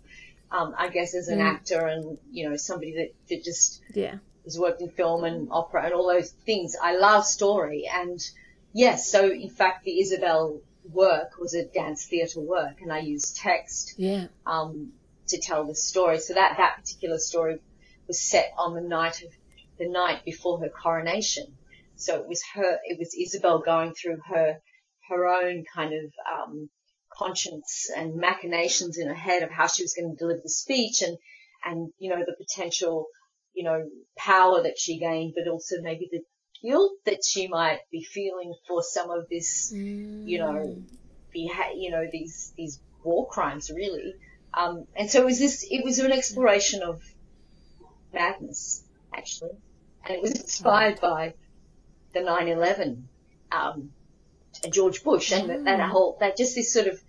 Um, 0.52 0.74
I 0.78 0.90
guess 0.90 1.14
as 1.14 1.28
an 1.28 1.40
Mm. 1.40 1.52
actor 1.54 1.86
and 1.86 2.18
you 2.32 2.50
know 2.50 2.56
somebody 2.56 2.94
that, 2.96 3.12
that 3.30 3.44
just 3.44 3.82
Yeah. 3.94 4.18
has 4.46 4.58
worked 4.58 4.82
in 4.82 4.90
film 4.90 5.24
and 5.26 5.50
opera 5.52 5.84
and 5.86 5.94
all 5.94 6.08
those 6.08 6.32
things. 6.32 6.76
I 6.82 6.96
love 6.98 7.26
story 7.26 7.88
and 7.94 8.20
yes. 8.74 9.10
So 9.10 9.30
in 9.30 9.50
fact, 9.50 9.84
the 9.84 10.00
Isabel 10.00 10.62
work 10.94 11.38
was 11.38 11.54
a 11.54 11.66
dance 11.66 12.06
theatre 12.06 12.40
work, 12.40 12.82
and 12.82 12.94
I 12.94 13.00
used 13.00 13.36
text 13.38 13.96
Yeah. 13.98 14.28
um, 14.46 14.94
to 15.28 15.38
tell 15.38 15.66
the 15.66 15.76
story. 15.76 16.20
So 16.20 16.34
that 16.36 16.56
that 16.58 16.78
particular 16.78 17.18
story 17.18 17.60
was 18.08 18.22
set 18.22 18.54
on 18.58 18.74
the 18.74 18.80
night 18.82 19.22
of 19.24 19.34
the 19.78 19.90
night 19.90 20.24
before 20.24 20.60
her 20.60 20.70
coronation. 20.70 21.58
So 21.98 22.16
it 22.16 22.28
was 22.28 22.42
her, 22.56 22.80
it 22.86 22.98
was 23.00 23.14
Isabel 23.14 23.60
going 23.60 23.94
through 23.94 24.18
her 24.30 24.60
her 25.10 25.28
own 25.28 25.64
kind 25.74 25.94
of 25.94 26.12
um, 26.32 26.70
conscience 27.14 27.90
and 27.96 28.16
machinations 28.16 28.98
in 28.98 29.08
her 29.08 29.14
head 29.14 29.44
of 29.44 29.50
how 29.50 29.68
she 29.68 29.84
was 29.84 29.94
going 29.94 30.12
to 30.12 30.18
deliver 30.18 30.42
the 30.44 30.50
speech 30.50 31.02
and 31.02 31.18
and 31.64 31.90
you 31.98 32.10
know 32.10 32.24
the 32.26 32.36
potential 32.38 33.08
you 33.54 33.64
know 33.64 33.84
power 34.18 34.64
that 34.64 34.78
she 34.78 35.00
gained, 35.00 35.34
but 35.36 35.50
also 35.50 35.76
maybe 35.82 36.08
the 36.12 36.22
guilt 36.64 36.94
that 37.06 37.24
she 37.24 37.48
might 37.48 37.80
be 37.92 38.04
feeling 38.04 38.54
for 38.68 38.82
some 38.84 39.10
of 39.10 39.28
this 39.30 39.72
you 40.28 40.40
know, 40.40 40.84
beha- 41.34 41.76
you 41.76 41.92
know, 41.92 42.06
these, 42.12 42.54
these 42.58 42.80
war 43.04 43.28
crimes 43.28 43.70
really. 43.74 44.14
Um, 44.54 44.86
and 44.96 45.10
so 45.10 45.22
it 45.22 45.26
was 45.26 45.40
this, 45.40 45.66
it 45.70 45.84
was 45.84 46.00
an 46.00 46.12
exploration 46.12 46.82
of 46.82 47.02
madness, 48.14 48.84
actually. 49.14 49.52
And 50.06 50.16
it 50.16 50.22
was 50.22 50.32
inspired 50.32 51.00
by 51.02 51.34
the 52.18 52.30
9-11, 52.30 53.04
um, 53.52 53.92
George 54.72 55.04
Bush 55.04 55.32
and 55.32 55.50
that, 55.50 55.64
that 55.66 55.90
whole, 55.90 56.18
that 56.20 56.38
just 56.38 56.56
this 56.56 56.74
sort 56.74 56.88
of 56.88 57.00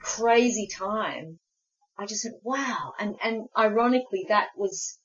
crazy 0.00 0.66
time. 0.66 1.38
I 1.98 2.06
just 2.06 2.22
said, 2.22 2.32
wow. 2.42 2.92
And, 2.98 3.16
and 3.22 3.48
ironically, 3.56 4.26
that 4.28 4.48
was 4.56 4.98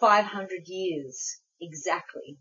500 0.00 0.48
years 0.66 1.40
exactly 1.60 2.38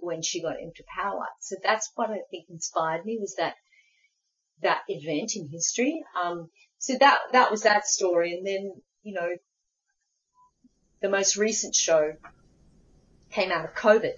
when 0.00 0.22
she 0.22 0.42
got 0.42 0.60
into 0.60 0.84
power. 0.94 1.26
So 1.40 1.56
that's 1.62 1.90
what 1.94 2.10
I 2.10 2.18
think 2.30 2.46
inspired 2.48 3.04
me 3.04 3.18
was 3.20 3.36
that 3.36 3.54
that 4.62 4.82
event 4.88 5.36
in 5.36 5.48
history. 5.48 6.02
Um, 6.22 6.50
so 6.78 6.96
that 6.98 7.18
that 7.32 7.50
was 7.50 7.62
that 7.62 7.86
story, 7.86 8.34
and 8.34 8.46
then 8.46 8.72
you 9.02 9.14
know 9.14 9.30
the 11.00 11.08
most 11.08 11.36
recent 11.36 11.74
show 11.74 12.14
came 13.30 13.50
out 13.50 13.64
of 13.64 13.74
COVID, 13.74 14.14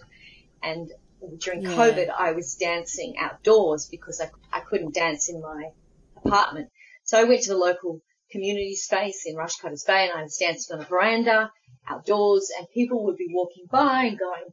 and 0.62 0.90
during 1.38 1.62
Yeah. 1.62 1.76
COVID 1.76 2.10
I 2.10 2.32
was 2.32 2.54
dancing 2.56 3.16
outdoors 3.18 3.88
because 3.90 4.20
I 4.20 4.30
I 4.52 4.60
couldn't 4.60 4.94
dance 4.94 5.28
in 5.28 5.40
my 5.40 5.70
apartment. 6.16 6.70
So 7.04 7.18
I 7.18 7.24
went 7.24 7.42
to 7.42 7.50
the 7.50 7.56
local 7.56 8.02
community 8.30 8.74
space 8.74 9.24
in 9.26 9.36
Rushcutters 9.36 9.86
Bay, 9.86 10.08
and 10.08 10.18
I 10.18 10.22
was 10.22 10.36
dancing 10.36 10.76
on 10.76 10.82
a 10.82 10.86
veranda 10.86 11.52
outdoors, 11.88 12.50
and 12.58 12.68
people 12.70 13.04
would 13.04 13.16
be 13.16 13.28
walking 13.30 13.66
by 13.70 14.04
and 14.04 14.18
going 14.18 14.52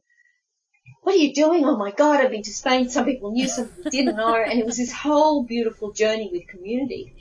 what 1.04 1.16
are 1.16 1.20
you 1.20 1.34
doing? 1.34 1.66
Oh 1.66 1.76
my 1.76 1.92
God, 1.92 2.22
I've 2.22 2.32
been 2.32 2.44
to 2.44 2.54
Spain. 2.54 2.90
Some 2.90 3.06
people 3.06 3.32
knew, 3.32 3.48
some 3.48 3.68
people 3.68 3.92
didn't 3.92 4.16
know. 4.16 4.36
And 4.36 4.58
it 4.58 4.66
was 4.66 4.78
this 4.78 4.92
whole 4.92 5.44
beautiful 5.44 5.92
journey 5.92 6.30
with 6.32 6.48
community. 6.48 7.14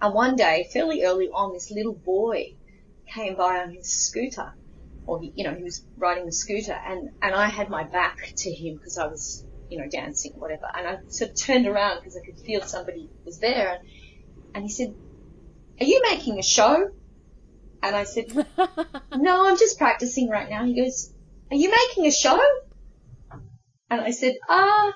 And 0.00 0.12
one 0.12 0.36
day, 0.36 0.68
fairly 0.72 1.04
early 1.04 1.28
on, 1.28 1.52
this 1.52 1.70
little 1.70 1.94
boy 1.94 2.56
came 3.12 3.36
by 3.36 3.60
on 3.60 3.72
his 3.72 3.92
scooter. 3.92 4.54
Or, 5.08 5.18
he, 5.20 5.32
you 5.36 5.44
know, 5.44 5.54
he 5.54 5.62
was 5.62 5.82
riding 5.96 6.26
the 6.26 6.32
scooter 6.32 6.74
and, 6.74 7.08
and 7.22 7.34
I 7.34 7.48
had 7.48 7.70
my 7.70 7.82
back 7.82 8.18
to 8.36 8.52
him 8.52 8.76
because 8.76 8.98
I 8.98 9.06
was, 9.06 9.42
you 9.70 9.78
know, 9.78 9.88
dancing, 9.90 10.32
whatever. 10.36 10.66
And 10.76 10.86
I 10.86 10.98
sort 11.08 11.30
of 11.30 11.36
turned 11.36 11.66
around 11.66 12.00
because 12.00 12.14
I 12.14 12.24
could 12.26 12.38
feel 12.38 12.60
somebody 12.60 13.08
was 13.24 13.38
there. 13.38 13.78
And 14.54 14.62
he 14.62 14.68
said, 14.68 14.94
are 15.80 15.86
you 15.86 16.02
making 16.10 16.38
a 16.38 16.42
show? 16.42 16.90
And 17.82 17.96
I 17.96 18.04
said, 18.04 18.26
no, 19.16 19.48
I'm 19.48 19.56
just 19.56 19.78
practicing 19.78 20.28
right 20.28 20.50
now. 20.50 20.66
He 20.66 20.76
goes, 20.78 21.10
are 21.50 21.56
you 21.56 21.70
making 21.70 22.04
a 22.04 22.12
show? 22.12 22.38
And 23.90 24.02
I 24.02 24.10
said, 24.10 24.34
ah, 24.46 24.92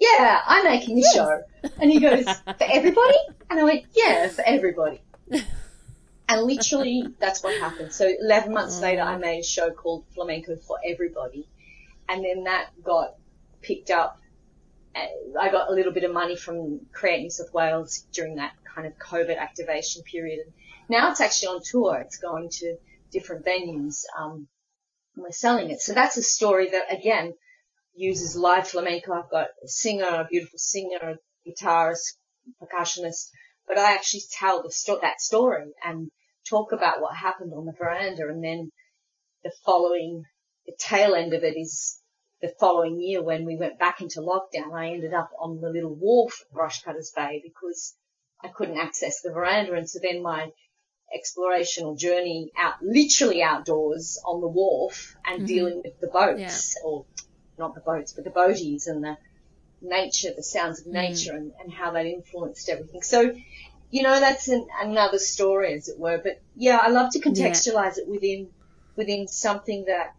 yeah, 0.00 0.40
I'm 0.44 0.64
making 0.64 0.98
a 0.98 1.04
show. 1.14 1.40
And 1.80 1.88
he 1.88 2.00
goes, 2.00 2.24
for 2.24 2.66
everybody? 2.68 3.18
And 3.48 3.60
I 3.60 3.64
went, 3.64 3.84
yeah, 3.94 4.28
for 4.28 4.42
everybody. 4.46 5.02
and 6.32 6.46
literally, 6.46 7.04
that's 7.18 7.42
what 7.42 7.58
happened. 7.60 7.92
So 7.92 8.08
11 8.20 8.52
months 8.52 8.80
later, 8.80 9.02
I 9.02 9.16
made 9.16 9.40
a 9.40 9.44
show 9.44 9.70
called 9.70 10.04
Flamenco 10.14 10.56
for 10.56 10.78
Everybody. 10.84 11.48
And 12.08 12.24
then 12.24 12.44
that 12.44 12.70
got 12.82 13.14
picked 13.60 13.90
up. 13.90 14.18
I 14.94 15.50
got 15.50 15.70
a 15.70 15.72
little 15.72 15.92
bit 15.92 16.04
of 16.04 16.12
money 16.12 16.36
from 16.36 16.80
Create 16.92 17.22
New 17.22 17.30
South 17.30 17.52
Wales 17.54 18.04
during 18.12 18.36
that 18.36 18.52
kind 18.74 18.86
of 18.86 18.92
COVID 18.98 19.38
activation 19.38 20.02
period. 20.02 20.40
And 20.44 20.52
now 20.88 21.10
it's 21.10 21.20
actually 21.20 21.48
on 21.48 21.60
tour. 21.64 21.98
It's 22.04 22.18
going 22.18 22.50
to 22.50 22.76
different 23.10 23.44
venues. 23.44 24.02
Um, 24.18 24.48
and 25.14 25.24
we're 25.24 25.30
selling 25.30 25.70
it. 25.70 25.80
So 25.80 25.94
that's 25.94 26.16
a 26.16 26.22
story 26.22 26.70
that, 26.70 26.92
again, 26.92 27.34
uses 27.94 28.36
live 28.36 28.68
flamenco. 28.68 29.12
I've 29.12 29.30
got 29.30 29.48
a 29.64 29.68
singer, 29.68 30.04
a 30.06 30.26
beautiful 30.30 30.58
singer, 30.58 30.98
a 31.02 31.48
guitarist, 31.48 32.16
percussionist, 32.62 33.30
but 33.66 33.78
I 33.78 33.94
actually 33.94 34.22
tell 34.32 34.62
the 34.62 34.70
sto- 34.70 35.00
that 35.02 35.20
story 35.20 35.72
and 35.84 36.10
talk 36.48 36.72
about 36.72 37.00
what 37.00 37.16
happened 37.16 37.52
on 37.54 37.66
the 37.66 37.72
veranda. 37.72 38.28
And 38.28 38.42
then 38.42 38.70
the 39.44 39.52
following, 39.64 40.24
the 40.66 40.74
tail 40.78 41.14
end 41.14 41.34
of 41.34 41.42
it 41.42 41.56
is 41.56 42.00
the 42.40 42.52
following 42.58 43.00
year 43.00 43.22
when 43.22 43.44
we 43.44 43.56
went 43.56 43.78
back 43.78 44.00
into 44.00 44.20
lockdown. 44.20 44.74
I 44.74 44.90
ended 44.90 45.14
up 45.14 45.30
on 45.40 45.60
the 45.60 45.70
little 45.70 45.94
wharf 45.94 46.42
at 46.50 46.56
Rushcutters 46.56 47.14
Bay 47.14 47.40
because 47.42 47.94
I 48.42 48.48
couldn't 48.48 48.78
access 48.78 49.20
the 49.20 49.32
veranda. 49.32 49.74
And 49.74 49.88
so 49.88 50.00
then 50.02 50.22
my 50.22 50.50
explorational 51.14 51.98
journey 51.98 52.50
out, 52.58 52.74
literally 52.82 53.42
outdoors 53.42 54.20
on 54.26 54.40
the 54.40 54.48
wharf 54.48 55.14
and 55.26 55.38
mm-hmm. 55.38 55.46
dealing 55.46 55.82
with 55.84 56.00
the 56.00 56.08
boats 56.08 56.76
or 56.84 57.04
not 57.58 57.74
the 57.74 57.80
boats, 57.80 58.12
but 58.12 58.24
the 58.24 58.30
boaties 58.30 58.86
and 58.86 59.04
the 59.04 59.16
nature, 59.82 60.30
the 60.34 60.42
sounds 60.42 60.80
of 60.80 60.86
mm. 60.86 60.92
nature 60.92 61.32
and, 61.36 61.52
and 61.60 61.72
how 61.72 61.92
that 61.92 62.06
influenced 62.06 62.68
everything. 62.68 63.02
So, 63.02 63.34
you 63.92 64.02
know, 64.02 64.18
that's 64.18 64.48
an, 64.48 64.66
another 64.80 65.18
story 65.18 65.74
as 65.74 65.88
it 65.88 65.98
were. 65.98 66.18
But 66.18 66.40
yeah, 66.56 66.78
I 66.82 66.88
love 66.88 67.12
to 67.12 67.20
contextualize 67.20 67.98
it 67.98 68.08
within, 68.08 68.48
within 68.96 69.28
something 69.28 69.84
that, 69.86 70.14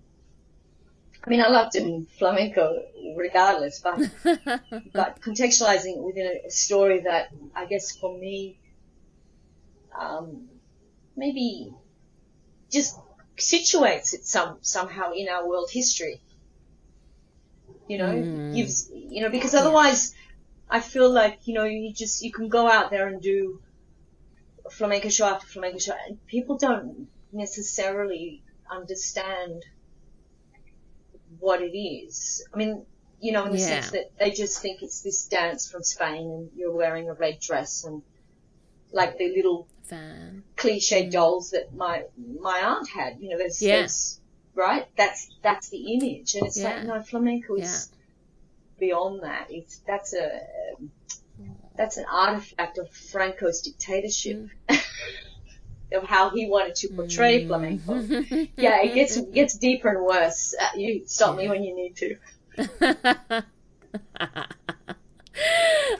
I 1.25 1.29
mean, 1.29 1.41
I 1.41 1.47
love 1.47 1.71
doing 1.71 2.05
flamenco 2.19 2.83
regardless, 3.17 3.81
but, 3.81 3.99
but 4.93 5.21
contextualizing 5.21 5.97
it 5.97 6.03
within 6.03 6.27
a, 6.27 6.47
a 6.47 6.51
story 6.51 7.01
that 7.01 7.29
I 7.55 7.65
guess 7.65 7.97
for 7.97 8.15
me, 8.17 8.59
um, 9.99 10.47
maybe 11.17 11.71
just 12.71 12.95
situates 13.39 14.13
it 14.13 14.25
some, 14.25 14.59
somehow 14.61 15.13
in 15.13 15.29
our 15.29 15.47
world 15.47 15.69
history 15.71 16.21
you 17.87 17.97
know, 17.97 18.11
Mm. 18.11 18.53
gives, 18.53 18.89
you 18.93 19.21
know, 19.21 19.29
because 19.29 19.53
otherwise 19.53 20.13
I 20.73 20.79
feel 20.79 21.09
like, 21.09 21.47
you 21.47 21.53
know, 21.53 21.65
you 21.65 21.93
just, 21.93 22.23
you 22.23 22.31
can 22.31 22.49
go 22.49 22.67
out 22.67 22.89
there 22.89 23.07
and 23.07 23.21
do 23.21 23.61
flamenco 24.71 25.09
show 25.09 25.27
after 25.27 25.45
flamenco 25.45 25.77
show 25.77 25.93
and 26.07 26.25
people 26.25 26.57
don't 26.57 27.07
necessarily 27.31 28.41
understand 28.71 29.63
what 31.39 31.61
it 31.61 31.77
is. 31.77 32.43
I 32.51 32.57
mean, 32.57 32.85
you 33.21 33.31
know, 33.33 33.45
in 33.45 33.51
the 33.51 33.59
Yeah. 33.59 33.67
sense 33.81 33.91
that 33.91 34.17
they 34.17 34.31
just 34.31 34.61
think 34.63 34.81
it's 34.81 35.01
this 35.01 35.27
dance 35.27 35.69
from 35.69 35.83
Spain 35.83 36.25
and 36.31 36.49
you're 36.55 36.71
wearing 36.73 37.07
a 37.07 37.13
red 37.13 37.39
dress 37.39 37.83
and 37.83 38.01
like 38.91 39.17
the 39.17 39.29
little 39.35 39.67
Fan. 39.83 40.43
cliche 40.55 41.05
mm. 41.07 41.11
dolls 41.11 41.51
that 41.51 41.73
my 41.75 42.05
my 42.39 42.59
aunt 42.63 42.89
had. 42.89 43.19
You 43.19 43.29
know, 43.29 43.37
there's, 43.37 43.61
Yeah. 43.61 43.87
right. 44.55 44.87
That's 44.97 45.29
that's 45.41 45.69
the 45.69 45.93
image, 45.93 46.35
and 46.35 46.47
it's 46.47 46.57
Yeah. 46.59 46.75
like 46.77 46.83
no 46.85 47.01
flamenco 47.01 47.55
is 47.55 47.89
beyond 48.83 49.23
that. 49.23 49.47
It's 49.49 49.77
that's 49.87 50.13
a 50.13 50.41
that's 51.75 51.97
an 51.97 52.05
artifact 52.11 52.77
of 52.77 52.89
Franco's 52.91 53.61
dictatorship. 53.61 54.49
Mm. 54.69 54.83
of 55.93 56.03
how 56.03 56.31
he 56.31 56.47
wanted 56.47 56.73
to 56.73 56.87
portray 56.89 57.43
mm. 57.43 57.47
flamenco. 57.47 57.93
yeah, 58.57 58.81
it 58.81 58.95
gets 58.95 59.19
gets 59.21 59.57
deeper 59.57 59.89
and 59.89 60.03
worse. 60.03 60.55
Uh, 60.59 60.69
you 60.75 61.03
stop 61.05 61.37
me 61.37 61.47
when 61.47 61.63
you 61.63 61.75
need 61.75 61.95
to. 61.95 62.17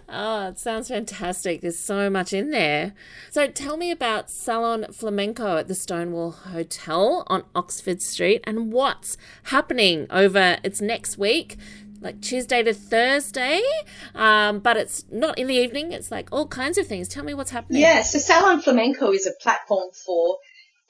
oh, 0.10 0.48
it 0.48 0.60
sounds 0.60 0.88
fantastic. 0.88 1.62
There's 1.62 1.78
so 1.78 2.10
much 2.10 2.34
in 2.34 2.50
there. 2.50 2.94
So 3.30 3.48
tell 3.48 3.78
me 3.78 3.92
about 3.92 4.30
Salon 4.32 4.88
Flamenco 4.92 5.58
at 5.58 5.68
the 5.68 5.76
Stonewall 5.76 6.32
Hotel 6.32 7.24
on 7.28 7.44
Oxford 7.56 8.02
Street 8.02 8.42
and 8.46 8.72
what's 8.72 9.16
happening 9.44 10.08
over 10.10 10.58
its 10.64 10.82
next 10.82 11.18
week. 11.18 11.58
Like 12.04 12.22
Tuesday 12.22 12.62
to 12.64 12.74
Thursday, 12.74 13.62
um, 14.14 14.60
but 14.60 14.76
it's 14.76 15.06
not 15.10 15.40
in 15.40 15.48
the 15.48 15.56
evening. 15.56 15.94
It's 15.94 16.12
like 16.12 16.28
all 16.34 16.48
kinds 16.48 16.78
of 16.78 16.86
things. 16.86 17.08
Tell 17.08 17.24
me 17.24 17.34
what's 17.34 17.52
happening. 17.52 17.82
Yeah, 17.82 18.02
so 18.02 18.20
Salon 18.20 18.62
Flamenco 18.62 19.12
is 19.12 19.26
a 19.26 19.32
platform 19.42 19.90
for 20.06 20.38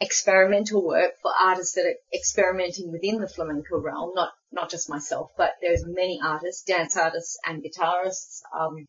experimental 0.01 0.85
work 0.85 1.11
for 1.21 1.31
artists 1.39 1.75
that 1.75 1.85
are 1.85 1.95
experimenting 2.13 2.91
within 2.91 3.21
the 3.21 3.27
flamenco 3.27 3.79
realm, 3.79 4.11
not 4.15 4.31
not 4.51 4.69
just 4.69 4.89
myself, 4.89 5.31
but 5.37 5.51
there's 5.61 5.85
many 5.85 6.19
artists, 6.23 6.63
dance 6.63 6.97
artists 6.97 7.37
and 7.45 7.63
guitarists. 7.63 8.41
Um, 8.57 8.87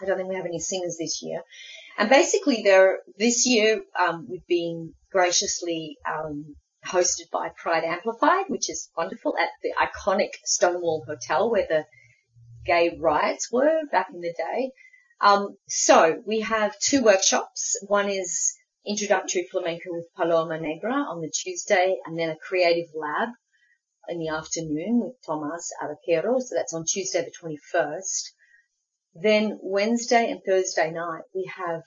I 0.00 0.06
don't 0.06 0.16
think 0.16 0.28
we 0.28 0.36
have 0.36 0.46
any 0.46 0.60
singers 0.60 0.96
this 0.98 1.22
year. 1.22 1.42
And 1.98 2.08
basically, 2.08 2.62
there 2.62 2.98
this 3.18 3.46
year 3.46 3.80
um, 3.98 4.26
we've 4.30 4.46
been 4.46 4.94
graciously 5.10 5.96
um, 6.06 6.54
hosted 6.86 7.30
by 7.30 7.50
Pride 7.50 7.84
Amplified, 7.84 8.46
which 8.48 8.70
is 8.70 8.90
wonderful, 8.96 9.36
at 9.36 9.50
the 9.62 9.72
iconic 9.78 10.30
Stonewall 10.44 11.04
Hotel 11.06 11.50
where 11.50 11.66
the 11.68 11.86
gay 12.64 12.96
riots 12.98 13.50
were 13.52 13.82
back 13.90 14.08
in 14.12 14.20
the 14.20 14.34
day. 14.36 14.72
Um, 15.20 15.56
so 15.68 16.22
we 16.26 16.40
have 16.40 16.78
two 16.78 17.02
workshops. 17.02 17.76
One 17.86 18.08
is 18.08 18.54
introductory 18.86 19.46
flamenco 19.50 19.90
with 19.92 20.12
Paloma 20.16 20.58
Negra 20.60 20.94
on 20.94 21.20
the 21.20 21.30
Tuesday, 21.30 21.96
and 22.06 22.18
then 22.18 22.30
a 22.30 22.36
creative 22.36 22.88
lab 22.94 23.28
in 24.08 24.18
the 24.18 24.28
afternoon 24.28 25.00
with 25.00 25.14
Tomas 25.24 25.72
Araquero. 25.82 26.40
So 26.40 26.54
that's 26.54 26.74
on 26.74 26.84
Tuesday 26.84 27.24
the 27.24 27.32
21st. 27.74 28.30
Then 29.14 29.58
Wednesday 29.62 30.30
and 30.30 30.40
Thursday 30.46 30.90
night, 30.90 31.22
we 31.34 31.50
have 31.56 31.82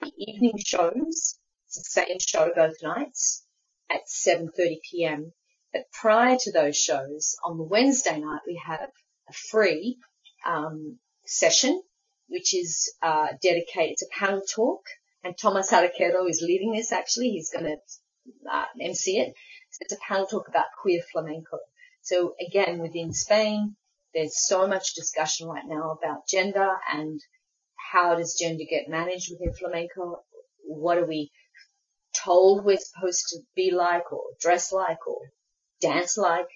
the 0.00 0.12
evening 0.16 0.58
shows. 0.64 1.38
It's 1.66 1.76
the 1.76 1.84
same 1.84 2.18
show 2.20 2.52
both 2.54 2.76
nights 2.82 3.45
at 3.90 4.00
7.30 4.08 4.76
p.m. 4.90 5.32
But 5.72 5.84
prior 5.92 6.36
to 6.40 6.52
those 6.52 6.76
shows, 6.76 7.36
on 7.44 7.58
the 7.58 7.64
Wednesday 7.64 8.18
night, 8.18 8.40
we 8.46 8.60
have 8.66 8.88
a 9.28 9.32
free 9.32 9.98
um, 10.44 10.98
session, 11.24 11.82
which 12.28 12.54
is 12.54 12.92
uh, 13.02 13.28
dedicated, 13.42 13.92
it's 13.92 14.02
a 14.02 14.18
panel 14.18 14.42
talk 14.42 14.82
and 15.26 15.36
Thomas 15.36 15.72
Araquero 15.72 16.30
is 16.30 16.40
leading 16.40 16.72
this 16.72 16.92
actually. 16.92 17.30
He's 17.30 17.50
going 17.50 17.64
to 17.64 17.76
uh, 18.50 18.64
MC 18.80 19.18
it. 19.18 19.34
So 19.70 19.78
it's 19.80 19.92
a 19.92 20.08
panel 20.08 20.26
talk 20.26 20.46
about 20.48 20.66
queer 20.80 21.02
flamenco. 21.12 21.58
So 22.02 22.34
again, 22.40 22.78
within 22.78 23.12
Spain, 23.12 23.74
there's 24.14 24.46
so 24.46 24.68
much 24.68 24.94
discussion 24.94 25.48
right 25.48 25.64
now 25.66 25.98
about 26.00 26.28
gender 26.28 26.70
and 26.92 27.20
how 27.92 28.14
does 28.14 28.38
gender 28.40 28.64
get 28.70 28.88
managed 28.88 29.32
within 29.32 29.52
flamenco? 29.52 30.22
What 30.64 30.98
are 30.98 31.06
we 31.06 31.32
told 32.24 32.64
we're 32.64 32.78
supposed 32.78 33.28
to 33.30 33.40
be 33.54 33.70
like 33.70 34.12
or 34.12 34.22
dress 34.40 34.72
like 34.72 35.06
or 35.06 35.20
dance 35.80 36.16
like? 36.16 36.48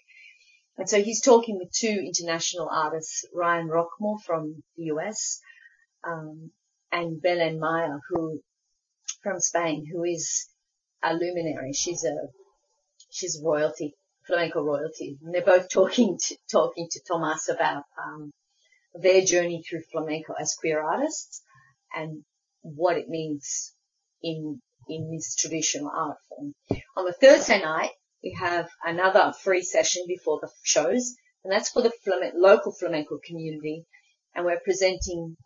And 0.77 0.89
so 0.89 1.03
he's 1.03 1.21
talking 1.21 1.59
with 1.59 1.73
two 1.73 2.03
international 2.07 2.69
artists, 2.71 3.25
Ryan 3.35 3.69
Rockmore 3.69 4.23
from 4.25 4.63
the 4.77 4.85
US, 4.85 5.41
um, 6.05 6.53
and 6.91 7.21
Belen 7.21 7.59
Maya, 7.61 7.99
who 8.09 8.41
from 9.23 9.41
Spain 9.41 9.87
who 9.93 10.05
is 10.05 10.49
a 11.03 11.15
luminary. 11.15 11.73
She's 11.73 12.05
a 12.05 12.15
she's 13.11 13.41
royalty, 13.45 13.95
flamenco 14.27 14.63
royalty, 14.63 15.19
and 15.23 15.35
they're 15.35 15.43
both 15.43 15.69
talking 15.73 16.19
to, 16.19 16.37
talking 16.51 16.89
to 16.91 17.01
Tomas 17.07 17.49
about 17.49 17.85
um, 18.03 18.33
their 18.95 19.23
journey 19.23 19.63
through 19.63 19.83
flamenco 19.93 20.35
as 20.41 20.55
queer 20.59 20.83
artists 20.83 21.43
and 21.95 22.25
what 22.63 22.97
it 22.97 23.09
means 23.09 23.75
in 24.23 24.61
in 24.89 25.11
this 25.11 25.35
traditional 25.35 25.91
art 25.95 26.19
form. 26.29 26.55
On 26.97 27.05
the 27.05 27.13
Thursday 27.13 27.61
night, 27.61 27.91
we 28.23 28.37
have 28.39 28.69
another 28.85 29.33
free 29.43 29.63
session 29.63 30.05
before 30.07 30.41
the 30.41 30.51
shows, 30.63 31.15
and 31.45 31.53
that's 31.53 31.71
for 31.71 31.83
the 31.83 31.93
local 32.35 32.73
flamenco 32.73 33.19
community, 33.25 33.87
and 34.35 34.45
we're 34.45 34.61
presenting 34.61 35.37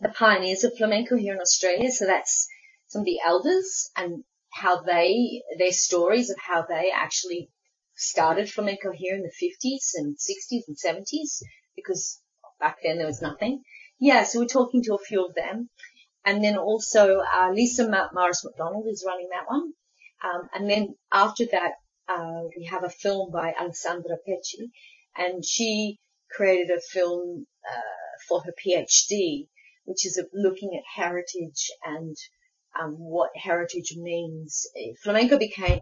the 0.00 0.08
pioneers 0.08 0.64
of 0.64 0.76
flamenco 0.76 1.16
here 1.16 1.34
in 1.34 1.40
Australia. 1.40 1.90
So 1.90 2.06
that's 2.06 2.48
some 2.88 3.00
of 3.00 3.06
the 3.06 3.20
elders 3.24 3.90
and 3.96 4.24
how 4.50 4.82
they, 4.82 5.42
their 5.58 5.72
stories 5.72 6.30
of 6.30 6.36
how 6.38 6.62
they 6.62 6.90
actually 6.94 7.50
started 7.96 8.50
flamenco 8.50 8.92
here 8.92 9.14
in 9.14 9.22
the 9.22 9.28
50s 9.28 9.90
and 9.96 10.16
60s 10.16 10.68
and 10.68 10.76
70s 10.76 11.42
because 11.74 12.20
back 12.60 12.76
then 12.82 12.98
there 12.98 13.06
was 13.06 13.22
nothing. 13.22 13.62
Yeah, 14.00 14.22
so 14.22 14.38
we're 14.38 14.46
talking 14.46 14.82
to 14.84 14.94
a 14.94 15.04
few 15.04 15.26
of 15.26 15.34
them. 15.34 15.68
And 16.24 16.44
then 16.44 16.56
also, 16.58 17.20
uh, 17.20 17.50
Lisa 17.52 17.88
Morris 18.12 18.44
McDonald 18.44 18.86
is 18.88 19.04
running 19.06 19.28
that 19.30 19.48
one. 19.48 19.72
Um, 20.22 20.48
and 20.54 20.68
then 20.70 20.94
after 21.12 21.46
that, 21.52 21.72
uh, 22.08 22.42
we 22.56 22.64
have 22.64 22.84
a 22.84 22.90
film 22.90 23.30
by 23.30 23.52
Alessandra 23.58 24.16
Pecci 24.26 24.70
and 25.16 25.44
she 25.44 25.98
created 26.30 26.70
a 26.70 26.80
film, 26.80 27.46
uh, 27.70 27.80
for 28.28 28.42
her 28.42 28.52
PhD, 28.52 29.48
which 29.84 30.04
is 30.04 30.20
looking 30.34 30.76
at 30.76 31.02
heritage 31.02 31.70
and 31.84 32.16
um, 32.78 32.92
what 32.98 33.30
heritage 33.36 33.94
means. 33.96 34.66
Flamenco 35.02 35.38
became 35.38 35.80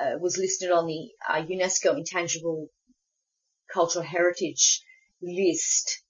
uh, 0.00 0.18
was 0.18 0.38
listed 0.38 0.70
on 0.70 0.86
the 0.86 1.10
uh, 1.28 1.42
UNESCO 1.42 1.96
Intangible 1.96 2.68
Cultural 3.72 4.04
Heritage 4.04 4.82
list 5.22 6.02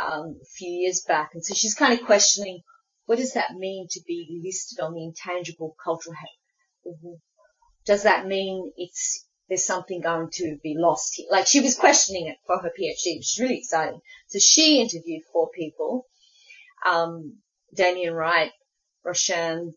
um, 0.00 0.38
a 0.40 0.46
few 0.56 0.70
years 0.70 1.02
back, 1.06 1.30
and 1.34 1.44
so 1.44 1.54
she's 1.54 1.74
kind 1.74 1.98
of 1.98 2.06
questioning 2.06 2.60
what 3.06 3.18
does 3.18 3.32
that 3.32 3.54
mean 3.54 3.88
to 3.90 4.00
be 4.06 4.40
listed 4.44 4.78
on 4.80 4.94
the 4.94 5.04
intangible 5.04 5.74
cultural. 5.82 6.14
Heritage? 6.14 7.20
Does 7.84 8.04
that 8.04 8.26
mean 8.26 8.72
it's 8.76 9.26
there's 9.48 9.66
something 9.66 10.00
going 10.00 10.28
to 10.34 10.58
be 10.62 10.76
lost 10.78 11.14
here? 11.16 11.26
Like 11.30 11.46
she 11.48 11.60
was 11.60 11.74
questioning 11.74 12.28
it 12.28 12.36
for 12.46 12.58
her 12.58 12.68
PhD, 12.68 13.16
which 13.16 13.32
is 13.32 13.38
really 13.40 13.58
exciting. 13.58 14.00
So 14.28 14.38
she 14.38 14.80
interviewed 14.80 15.22
four 15.32 15.50
people. 15.50 16.06
Um, 16.86 17.38
Damien 17.74 18.14
Wright, 18.14 18.52
Roshan, 19.04 19.74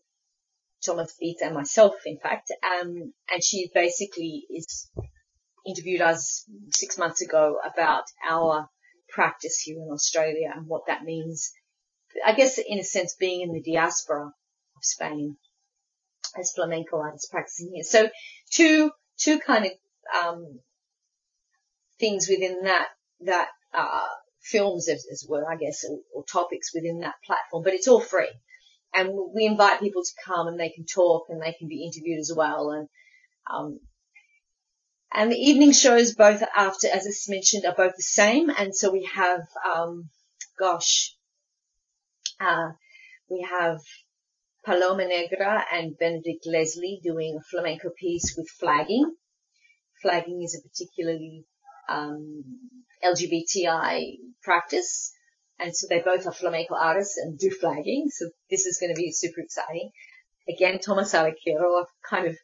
Thomas 0.84 1.14
Beat 1.18 1.38
and 1.42 1.54
myself, 1.54 1.94
in 2.06 2.18
fact. 2.18 2.52
Um, 2.62 3.12
and 3.30 3.42
she 3.42 3.70
basically 3.74 4.44
is 4.48 4.90
interviewed 5.66 6.02
us 6.02 6.44
six 6.72 6.98
months 6.98 7.20
ago 7.22 7.58
about 7.64 8.04
our 8.28 8.68
practice 9.08 9.58
here 9.58 9.76
in 9.76 9.90
Australia 9.90 10.52
and 10.54 10.66
what 10.66 10.86
that 10.86 11.04
means. 11.04 11.52
I 12.24 12.32
guess 12.32 12.58
in 12.58 12.78
a 12.78 12.84
sense 12.84 13.14
being 13.14 13.42
in 13.42 13.52
the 13.52 13.62
diaspora 13.62 14.26
of 14.26 14.84
Spain 14.84 15.36
as 16.38 16.52
flamenco 16.52 16.98
artists 16.98 17.28
practicing 17.28 17.72
here. 17.74 17.84
So 17.84 18.08
two, 18.50 18.90
two 19.18 19.40
kind 19.40 19.66
of, 19.66 19.72
um, 20.24 20.60
things 21.98 22.28
within 22.28 22.62
that, 22.64 22.88
that, 23.20 23.48
uh, 23.72 24.08
films 24.42 24.88
as, 24.88 25.06
as 25.10 25.26
well, 25.28 25.44
I 25.48 25.56
guess, 25.56 25.84
or, 25.88 25.98
or 26.14 26.24
topics 26.24 26.74
within 26.74 27.00
that 27.00 27.14
platform, 27.24 27.62
but 27.64 27.72
it's 27.72 27.88
all 27.88 28.00
free 28.00 28.30
and 28.94 29.10
we 29.34 29.44
invite 29.44 29.80
people 29.80 30.02
to 30.02 30.22
come 30.24 30.46
and 30.46 30.58
they 30.58 30.68
can 30.70 30.86
talk 30.86 31.26
and 31.28 31.42
they 31.42 31.52
can 31.52 31.68
be 31.68 31.84
interviewed 31.84 32.20
as 32.20 32.32
well. 32.34 32.70
And, 32.70 32.88
um, 33.52 33.80
and 35.14 35.30
the 35.30 35.36
evening 35.36 35.72
shows 35.72 36.14
both 36.14 36.42
after, 36.56 36.88
as 36.88 37.06
I 37.06 37.32
mentioned, 37.32 37.64
are 37.64 37.74
both 37.74 37.94
the 37.96 38.02
same. 38.02 38.50
And 38.50 38.74
so 38.74 38.90
we 38.90 39.08
have, 39.14 39.46
um, 39.64 40.10
gosh, 40.58 41.14
uh, 42.40 42.72
we 43.30 43.46
have 43.48 43.78
Paloma 44.64 45.06
Negra 45.06 45.64
and 45.72 45.96
Benedict 45.96 46.46
Leslie 46.46 47.00
doing 47.02 47.36
a 47.38 47.44
flamenco 47.48 47.90
piece 47.96 48.34
with 48.36 48.48
flagging. 48.58 49.14
Flagging 50.02 50.42
is 50.42 50.58
a 50.58 50.68
particularly 50.68 51.44
um, 51.88 52.42
LGBTI 53.04 54.16
practice. 54.42 55.12
And 55.60 55.76
so 55.76 55.86
they 55.88 56.00
both 56.00 56.26
are 56.26 56.32
flamenco 56.32 56.74
artists 56.74 57.18
and 57.18 57.38
do 57.38 57.50
flagging. 57.50 58.08
So 58.10 58.30
this 58.50 58.66
is 58.66 58.78
going 58.80 58.92
to 58.92 59.00
be 59.00 59.12
super 59.12 59.40
exciting. 59.40 59.92
Again, 60.48 60.80
Thomas 60.80 61.14
Araquero, 61.14 61.80
I've 61.80 62.10
kind 62.10 62.26
of 62.26 62.36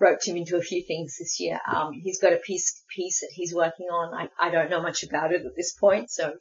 roped 0.00 0.26
him 0.26 0.36
into 0.36 0.56
a 0.56 0.62
few 0.62 0.82
things 0.82 1.16
this 1.18 1.40
year. 1.40 1.60
Um, 1.66 1.92
he's 1.92 2.20
got 2.20 2.32
a 2.32 2.36
piece, 2.36 2.82
piece 2.94 3.20
that 3.20 3.30
he's 3.32 3.54
working 3.54 3.86
on. 3.86 4.14
I, 4.14 4.48
I 4.48 4.50
don't 4.50 4.70
know 4.70 4.82
much 4.82 5.02
about 5.02 5.32
it 5.32 5.44
at 5.44 5.56
this 5.56 5.72
point, 5.72 6.10
so 6.10 6.34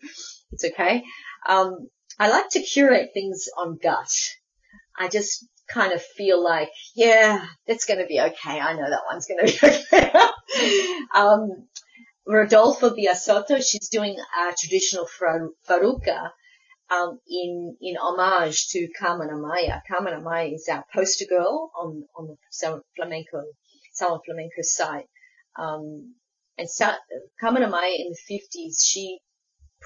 it's 0.51 0.65
okay. 0.65 1.03
Um, 1.47 1.89
I 2.19 2.29
like 2.29 2.49
to 2.51 2.61
curate 2.61 3.11
things 3.13 3.47
on 3.57 3.77
gut. 3.81 4.11
I 4.97 5.07
just 5.07 5.45
kind 5.67 5.93
of 5.93 6.01
feel 6.01 6.43
like, 6.43 6.69
yeah, 6.95 7.45
that's 7.67 7.85
going 7.85 7.99
to 7.99 8.05
be 8.05 8.19
okay. 8.19 8.59
I 8.59 8.73
know 8.73 8.89
that 8.89 9.03
one's 9.09 9.27
going 9.27 9.45
to 9.45 9.51
be 9.51 9.67
okay. 9.97 11.05
um, 11.13 11.67
Rodolfo 12.25 12.89
Biasotto, 12.89 13.57
she's 13.65 13.89
doing 13.89 14.17
a 14.17 14.53
traditional 14.57 15.07
farruca, 15.07 16.31
um, 16.91 17.19
in 17.27 17.77
in 17.81 17.95
homage 17.97 18.69
to 18.69 18.87
Carmen 18.99 19.29
Amaya. 19.29 19.81
Carmen 19.87 20.13
Amaya 20.13 20.53
is 20.53 20.67
our 20.69 20.85
poster 20.93 21.25
girl 21.25 21.71
on 21.75 22.05
on 22.15 22.27
the 22.27 22.81
Flamenco 22.95 23.43
Salon 23.93 24.21
Flamenco 24.25 24.61
site. 24.61 25.07
Um, 25.57 26.15
and 26.57 26.69
Sa- 26.69 26.97
Carmen 27.39 27.63
Amaya 27.63 27.95
in 27.97 28.11
the 28.11 28.39
50s, 28.39 28.83
she 28.83 29.19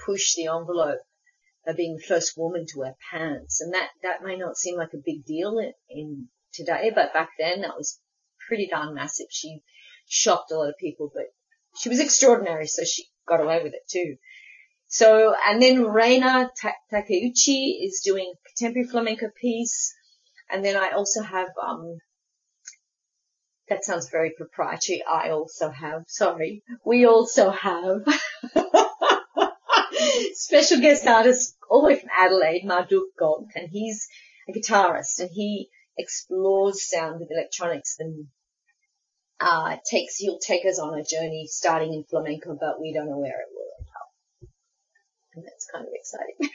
pushed 0.06 0.36
the 0.36 0.48
envelope 0.48 1.00
by 1.66 1.74
being 1.74 1.98
the 1.98 2.04
first 2.04 2.38
woman 2.38 2.66
to 2.68 2.80
wear 2.80 2.96
pants. 3.12 3.62
And 3.62 3.74
that, 3.74 3.90
that 4.04 4.24
may 4.24 4.38
not 4.38 4.58
seem 4.58 4.78
like 4.78 4.94
a 4.94 5.04
big 5.06 5.26
deal 5.26 5.60
in, 5.60 5.74
in 5.90 6.28
today, 6.54 6.92
but 6.94 7.14
back 7.14 7.32
then 7.38 7.62
that 7.62 7.78
was 7.78 8.00
pretty 8.48 8.68
darn 8.68 8.94
massive. 8.96 9.28
She 9.30 9.62
shocked 10.08 10.52
a 10.52 10.56
lot 10.56 10.70
of 10.70 10.78
people, 10.78 11.12
but 11.14 11.26
she 11.78 11.90
was 11.90 12.00
extraordinary, 12.00 12.68
so 12.68 12.84
she 12.84 13.06
got 13.28 13.42
away 13.42 13.62
with 13.64 13.74
it 13.74 13.88
too. 13.90 14.18
So, 14.94 15.34
and 15.48 15.62
then 15.62 15.86
Reina 15.86 16.52
Takeuchi 16.92 17.82
is 17.82 18.02
doing 18.04 18.34
a 18.34 18.50
contemporary 18.50 18.90
flamenco 18.90 19.30
piece. 19.40 19.96
And 20.50 20.66
then 20.66 20.76
I 20.76 20.92
also 20.92 21.24
have, 21.24 21.48
um, 21.66 22.00
that 23.70 23.86
sounds 23.86 24.10
very 24.10 24.32
proprietary. 24.32 25.02
I 25.10 25.30
also 25.30 25.70
have, 25.70 26.04
sorry, 26.08 26.64
we 26.86 27.06
also 27.06 27.52
have 27.52 28.02
special 30.34 30.82
guest 30.82 31.08
artist 31.08 31.56
all 31.70 31.84
the 31.84 31.88
way 31.88 31.96
from 31.98 32.10
Adelaide, 32.20 32.66
Marduk 32.66 33.16
Gog, 33.18 33.46
and 33.56 33.70
he's 33.72 34.10
a 34.50 34.52
guitarist 34.52 35.20
and 35.20 35.30
he 35.32 35.70
explores 35.98 36.90
sound 36.90 37.22
with 37.22 37.32
electronics 37.32 37.96
and 37.98 38.28
uh, 39.40 39.78
takes, 39.90 40.18
he'll 40.18 40.38
take 40.38 40.66
us 40.66 40.80
on 40.80 41.00
a 41.00 41.04
journey 41.06 41.48
starting 41.50 41.94
in 41.94 42.04
flamenco, 42.04 42.58
but 42.60 42.82
we 42.82 42.92
don't 42.94 43.10
know 43.10 43.20
where 43.20 43.40
it 43.40 43.48
will. 43.56 43.71
And 45.34 45.46
that's 45.46 45.67
kind 45.72 45.86
of 45.86 45.91
exciting. 45.94 46.50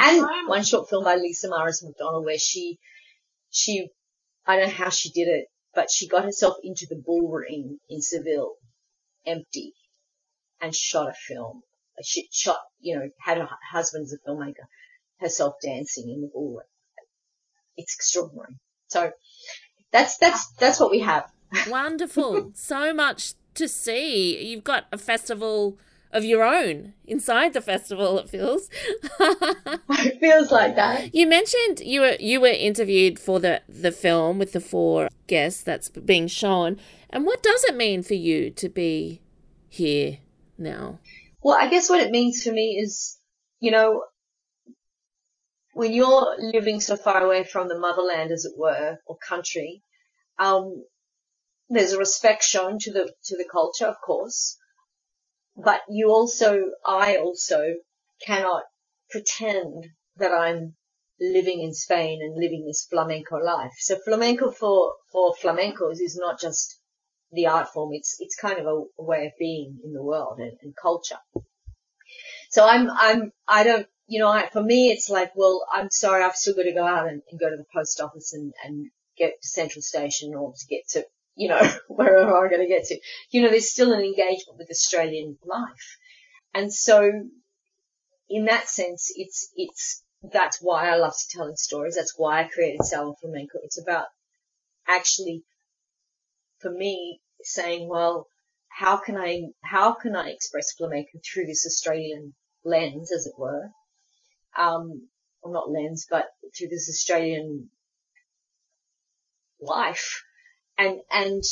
and 0.00 0.48
one 0.48 0.64
short 0.64 0.88
film 0.88 1.04
by 1.04 1.16
Lisa 1.16 1.48
Maris 1.48 1.82
McDonald 1.84 2.24
where 2.24 2.38
she, 2.38 2.78
she, 3.50 3.88
I 4.46 4.56
don't 4.56 4.68
know 4.68 4.74
how 4.74 4.90
she 4.90 5.10
did 5.10 5.28
it, 5.28 5.46
but 5.74 5.90
she 5.90 6.08
got 6.08 6.24
herself 6.24 6.56
into 6.62 6.86
the 6.88 7.00
bull 7.04 7.30
ring 7.30 7.78
in 7.88 8.00
Seville, 8.00 8.54
empty, 9.26 9.74
and 10.60 10.74
shot 10.74 11.08
a 11.08 11.14
film. 11.14 11.62
She 12.02 12.28
shot, 12.32 12.58
you 12.80 12.96
know, 12.96 13.08
had 13.20 13.38
her 13.38 13.48
husband 13.70 14.04
as 14.04 14.12
a 14.12 14.28
filmmaker, 14.28 14.66
herself 15.20 15.54
dancing 15.62 16.10
in 16.10 16.20
the 16.20 16.30
bull 16.32 16.56
ring. 16.56 16.66
It's 17.76 17.94
extraordinary. 17.94 18.54
So 18.88 19.10
that's, 19.92 20.16
that's, 20.18 20.52
that's 20.58 20.80
what 20.80 20.90
we 20.90 21.00
have. 21.00 21.30
Wonderful. 21.68 22.52
so 22.54 22.92
much 22.92 23.34
to 23.54 23.68
see. 23.68 24.46
You've 24.46 24.64
got 24.64 24.86
a 24.92 24.98
festival 24.98 25.78
of 26.12 26.24
your 26.24 26.42
own 26.42 26.94
inside 27.06 27.52
the 27.52 27.60
festival 27.60 28.18
it 28.18 28.28
feels. 28.28 28.68
It 30.00 30.20
feels 30.20 30.52
like 30.52 30.76
that. 30.76 31.14
You 31.14 31.26
mentioned 31.26 31.80
you 31.80 32.00
were 32.00 32.16
you 32.20 32.40
were 32.40 32.48
interviewed 32.48 33.18
for 33.18 33.40
the 33.40 33.62
the 33.68 33.92
film 33.92 34.38
with 34.38 34.52
the 34.52 34.60
four 34.60 35.08
guests 35.26 35.62
that's 35.62 35.88
being 35.88 36.28
shown. 36.28 36.78
And 37.10 37.26
what 37.26 37.42
does 37.42 37.64
it 37.64 37.76
mean 37.76 38.02
for 38.02 38.14
you 38.14 38.50
to 38.50 38.68
be 38.68 39.20
here 39.68 40.18
now? 40.56 40.98
Well 41.42 41.56
i 41.58 41.68
guess 41.68 41.88
what 41.88 42.00
it 42.00 42.10
means 42.10 42.42
for 42.42 42.52
me 42.52 42.78
is 42.82 43.18
you 43.60 43.70
know 43.70 44.04
when 45.72 45.92
you're 45.92 46.36
living 46.38 46.80
so 46.80 46.96
far 46.96 47.22
away 47.24 47.44
from 47.44 47.68
the 47.68 47.78
motherland 47.78 48.32
as 48.32 48.44
it 48.44 48.58
were 48.58 48.98
or 49.06 49.16
country 49.16 49.82
um 50.38 50.84
there's 51.70 51.92
a 51.92 51.98
respect 51.98 52.42
shown 52.42 52.78
to 52.80 52.92
the 52.92 53.12
to 53.24 53.36
the 53.36 53.48
culture 53.50 53.86
of 53.86 53.96
course 54.04 54.57
but 55.58 55.80
you 55.88 56.10
also, 56.10 56.70
I 56.86 57.16
also 57.16 57.74
cannot 58.24 58.62
pretend 59.10 59.88
that 60.16 60.32
I'm 60.32 60.74
living 61.20 61.60
in 61.60 61.74
Spain 61.74 62.20
and 62.22 62.40
living 62.40 62.64
this 62.64 62.86
flamenco 62.88 63.36
life. 63.36 63.72
So 63.78 63.96
flamenco 63.96 64.50
for, 64.52 64.94
for 65.12 65.34
flamencos 65.34 66.00
is 66.00 66.16
not 66.16 66.40
just 66.40 66.80
the 67.32 67.48
art 67.48 67.68
form. 67.68 67.90
It's, 67.92 68.16
it's 68.20 68.36
kind 68.36 68.58
of 68.58 68.66
a, 68.66 68.82
a 68.98 69.04
way 69.04 69.26
of 69.26 69.32
being 69.38 69.80
in 69.84 69.92
the 69.92 70.02
world 70.02 70.38
and, 70.38 70.56
and 70.62 70.74
culture. 70.80 71.18
So 72.50 72.64
I'm, 72.64 72.88
I'm, 72.90 73.32
I 73.46 73.64
don't, 73.64 73.86
you 74.06 74.20
know, 74.20 74.28
I, 74.28 74.48
for 74.48 74.62
me, 74.62 74.90
it's 74.90 75.10
like, 75.10 75.32
well, 75.34 75.66
I'm 75.72 75.90
sorry, 75.90 76.22
I've 76.22 76.36
still 76.36 76.54
got 76.54 76.62
to 76.62 76.72
go 76.72 76.86
out 76.86 77.08
and, 77.08 77.20
and 77.30 77.40
go 77.40 77.50
to 77.50 77.56
the 77.56 77.66
post 77.74 78.00
office 78.00 78.32
and, 78.32 78.54
and 78.64 78.86
get 79.18 79.42
to 79.42 79.48
Central 79.48 79.82
Station 79.82 80.34
or 80.34 80.52
to 80.52 80.66
get 80.66 80.88
to 80.90 81.04
you 81.38 81.48
know, 81.48 81.62
wherever 81.88 82.36
I'm 82.36 82.50
going 82.50 82.60
to 82.60 82.68
get 82.68 82.86
to, 82.86 82.98
you 83.30 83.42
know, 83.42 83.48
there's 83.48 83.70
still 83.70 83.92
an 83.92 84.00
engagement 84.00 84.58
with 84.58 84.70
Australian 84.70 85.38
life. 85.44 85.96
And 86.52 86.72
so 86.72 87.10
in 88.28 88.44
that 88.46 88.68
sense, 88.68 89.12
it's, 89.14 89.50
it's, 89.54 90.02
that's 90.22 90.58
why 90.60 90.88
I 90.90 90.96
love 90.96 91.14
telling 91.30 91.54
stories. 91.54 91.94
That's 91.94 92.14
why 92.16 92.40
I 92.40 92.48
created 92.48 92.84
Salon 92.84 93.14
Flamenco. 93.20 93.58
It's 93.62 93.80
about 93.80 94.06
actually, 94.86 95.44
for 96.60 96.70
me, 96.70 97.20
saying, 97.42 97.88
well, 97.88 98.26
how 98.68 98.96
can 98.96 99.16
I, 99.16 99.44
how 99.62 99.94
can 99.94 100.16
I 100.16 100.30
express 100.30 100.72
flamenco 100.72 101.20
through 101.24 101.46
this 101.46 101.66
Australian 101.66 102.34
lens, 102.64 103.12
as 103.12 103.26
it 103.26 103.34
were? 103.38 103.70
Um, 104.56 105.08
or 105.40 105.52
not 105.52 105.70
lens, 105.70 106.06
but 106.10 106.26
through 106.56 106.68
this 106.68 106.88
Australian 106.88 107.70
life 109.60 110.22
and 110.78 111.00
and 111.10 111.42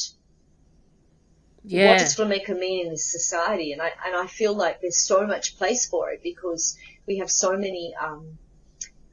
yeah. 1.64 1.90
what 1.90 1.98
does 1.98 2.14
flamenco 2.14 2.54
mean 2.54 2.86
in 2.86 2.92
this 2.92 3.10
society? 3.10 3.72
And 3.72 3.82
I 3.82 3.90
and 4.06 4.14
I 4.14 4.26
feel 4.26 4.54
like 4.54 4.80
there's 4.80 4.98
so 4.98 5.26
much 5.26 5.58
place 5.58 5.86
for 5.86 6.10
it 6.10 6.22
because 6.22 6.78
we 7.06 7.18
have 7.18 7.30
so 7.30 7.56
many, 7.56 7.94
um, 8.00 8.38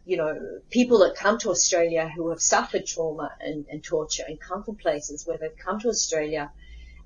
you 0.05 0.17
know, 0.17 0.59
people 0.69 0.99
that 0.99 1.15
come 1.15 1.39
to 1.39 1.49
Australia 1.49 2.07
who 2.15 2.29
have 2.29 2.41
suffered 2.41 2.85
trauma 2.85 3.31
and, 3.41 3.65
and 3.69 3.83
torture 3.83 4.23
and 4.27 4.39
come 4.39 4.63
from 4.63 4.75
places 4.75 5.25
where 5.25 5.37
they've 5.37 5.57
come 5.57 5.79
to 5.79 5.89
Australia 5.89 6.51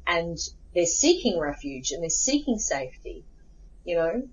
and 0.06 0.38
they're 0.76 0.86
seeking 0.86 1.40
refuge 1.40 1.92
and 1.92 2.04
they're 2.04 2.10
seeking 2.10 2.60
safety. 2.60 3.24
You 3.86 3.96
know, 3.96 4.30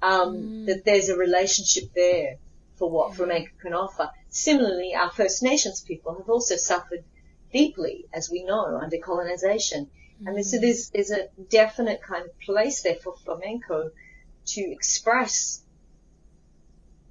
um, 0.00 0.36
mm. 0.36 0.66
that 0.66 0.86
there's 0.86 1.10
a 1.10 1.16
relationship 1.16 1.92
there 1.94 2.36
for 2.76 2.90
what 2.90 3.10
yeah. 3.10 3.16
flamenco 3.16 3.50
can 3.60 3.74
offer. 3.74 4.10
Similarly, 4.30 4.94
our 4.94 5.10
First 5.10 5.42
Nations 5.42 5.82
people 5.82 6.16
have 6.16 6.30
also 6.30 6.56
suffered 6.56 7.04
deeply, 7.54 8.04
as 8.12 8.28
we 8.30 8.44
know, 8.44 8.78
under 8.82 8.98
colonization. 8.98 9.88
Mm-hmm. 10.20 10.28
And 10.28 10.44
so 10.44 10.58
there's, 10.58 10.90
there's 10.90 11.10
a 11.10 11.28
definite 11.48 12.02
kind 12.02 12.24
of 12.24 12.38
place 12.40 12.82
there 12.82 12.96
for 12.96 13.14
flamenco 13.24 13.90
to 14.46 14.60
express 14.60 15.62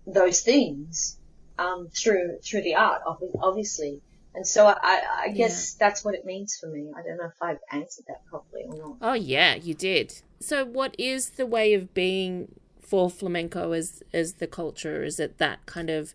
those 0.05 0.41
things 0.41 1.17
um, 1.57 1.87
through 1.95 2.39
through 2.43 2.61
the 2.61 2.75
art, 2.75 3.01
obviously. 3.41 4.01
And 4.35 4.45
so 4.47 4.65
I, 4.65 5.01
I 5.25 5.29
guess 5.29 5.75
yeah. 5.79 5.87
that's 5.87 6.03
what 6.03 6.15
it 6.15 6.25
means 6.25 6.57
for 6.59 6.67
me. 6.67 6.91
I 6.95 7.03
don't 7.03 7.17
know 7.17 7.25
if 7.27 7.41
I've 7.41 7.59
answered 7.71 8.05
that 8.07 8.25
properly 8.25 8.63
or 8.67 8.77
not. 8.77 8.97
Oh 9.01 9.13
yeah, 9.13 9.55
you 9.55 9.73
did. 9.73 10.21
So 10.39 10.65
what 10.65 10.95
is 10.99 11.31
the 11.31 11.45
way 11.45 11.73
of 11.73 11.93
being 11.93 12.53
for 12.93 13.09
flamenco 13.09 13.71
as 13.71 14.03
as 14.13 14.33
the 14.33 14.45
culture? 14.45 15.03
Is 15.03 15.19
it 15.19 15.39
that 15.39 15.65
kind 15.65 15.89
of 15.89 16.13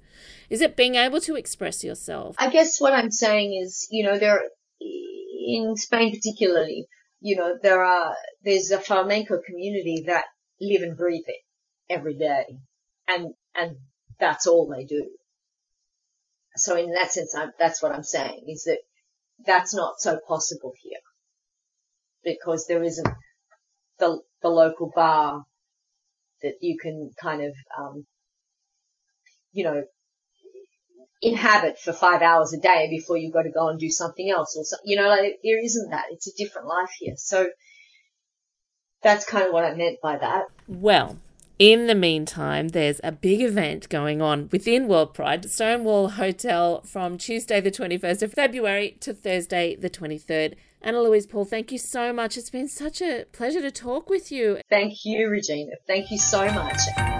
is 0.49 0.61
it 0.61 0.77
being 0.77 0.95
able 0.95 1.21
to 1.23 1.35
express 1.35 1.83
yourself? 1.83 2.37
I 2.39 2.51
guess 2.51 2.81
what 2.81 2.93
I'm 2.93 3.11
saying 3.11 3.61
is, 3.61 3.89
you 3.91 4.05
know, 4.05 4.17
there 4.17 4.43
in 4.81 5.75
Spain 5.75 6.15
particularly, 6.15 6.87
you 7.19 7.35
know, 7.35 7.59
there 7.61 7.83
are 7.83 8.15
there's 8.45 8.71
a 8.71 8.79
flamenco 8.79 9.41
community 9.45 10.05
that 10.07 10.27
live 10.61 10.83
and 10.83 10.97
breathe 10.97 11.25
it 11.27 11.41
every 11.91 12.17
day. 12.17 12.45
And 13.09 13.35
and 13.57 13.79
that's 14.21 14.47
all 14.47 14.69
they 14.69 14.85
do. 14.85 15.11
So 16.55 16.77
in 16.77 16.93
that 16.93 17.11
sense, 17.11 17.35
I'm, 17.35 17.51
that's 17.59 17.83
what 17.83 17.91
I'm 17.91 18.05
saying 18.05 18.45
is 18.47 18.63
that 18.67 18.79
that's 19.45 19.75
not 19.75 19.95
so 19.99 20.21
possible 20.29 20.75
here 20.81 21.01
because 22.23 22.67
there 22.69 22.85
isn't 22.85 23.09
the, 23.99 24.21
the 24.43 24.49
local 24.49 24.93
bar 24.95 25.45
that 26.43 26.55
you 26.61 26.79
can 26.79 27.11
kind 27.21 27.43
of, 27.43 27.53
um, 27.79 28.07
you 29.53 29.65
know, 29.65 29.85
inhabit 31.21 31.79
for 31.79 31.93
five 31.93 32.23
hours 32.23 32.53
a 32.53 32.61
day 32.61 32.89
before 32.91 33.17
you've 33.17 33.33
got 33.33 33.43
to 33.43 33.51
go 33.51 33.69
and 33.69 33.79
do 33.79 33.91
something 33.91 34.31
else 34.31 34.57
or 34.57 34.65
something. 34.65 34.89
You 34.89 34.97
know, 34.97 35.09
like 35.09 35.39
there 35.43 35.63
isn't 35.63 35.91
that. 35.91 36.07
It's 36.11 36.29
a 36.29 36.37
different 36.37 36.69
life 36.69 36.91
here. 36.99 37.15
So 37.17 37.49
that's 39.03 39.25
kind 39.25 39.47
of 39.47 39.53
what 39.53 39.65
I 39.65 39.75
meant 39.75 39.99
by 40.03 40.19
that. 40.19 40.47
Well, 40.67 41.19
in 41.59 41.89
the 41.89 41.95
meantime, 41.95 42.69
there's 42.69 43.01
a 43.03 43.11
big 43.11 43.41
event 43.41 43.89
going 43.89 44.23
on 44.23 44.49
within 44.53 44.87
World 44.87 45.13
Pride, 45.13 45.51
Stonewall 45.51 46.11
Hotel, 46.11 46.83
from 46.83 47.19
Tuesday, 47.19 47.61
the 47.61 47.71
21st 47.71 48.23
of 48.23 48.33
February 48.33 48.97
to 49.01 49.13
Thursday, 49.13 49.75
the 49.75 49.91
23rd. 49.91 50.55
Annalouise 50.85 51.29
Paul, 51.29 51.45
thank 51.45 51.73
you 51.73 51.79
so 51.79 52.13
much. 52.13 52.37
It's 52.37 52.51
been 52.51 52.69
such 52.69 53.03
a 53.03 53.25
pleasure 53.33 53.61
to 53.61 53.71
talk 53.71 54.09
with 54.09 54.31
you. 54.31 54.61
Thank 54.71 55.05
you, 55.05 55.29
Regina. 55.29 55.73
Thank 55.87 56.11
you 56.11 56.19
so 56.19 56.51
much. 56.53 57.18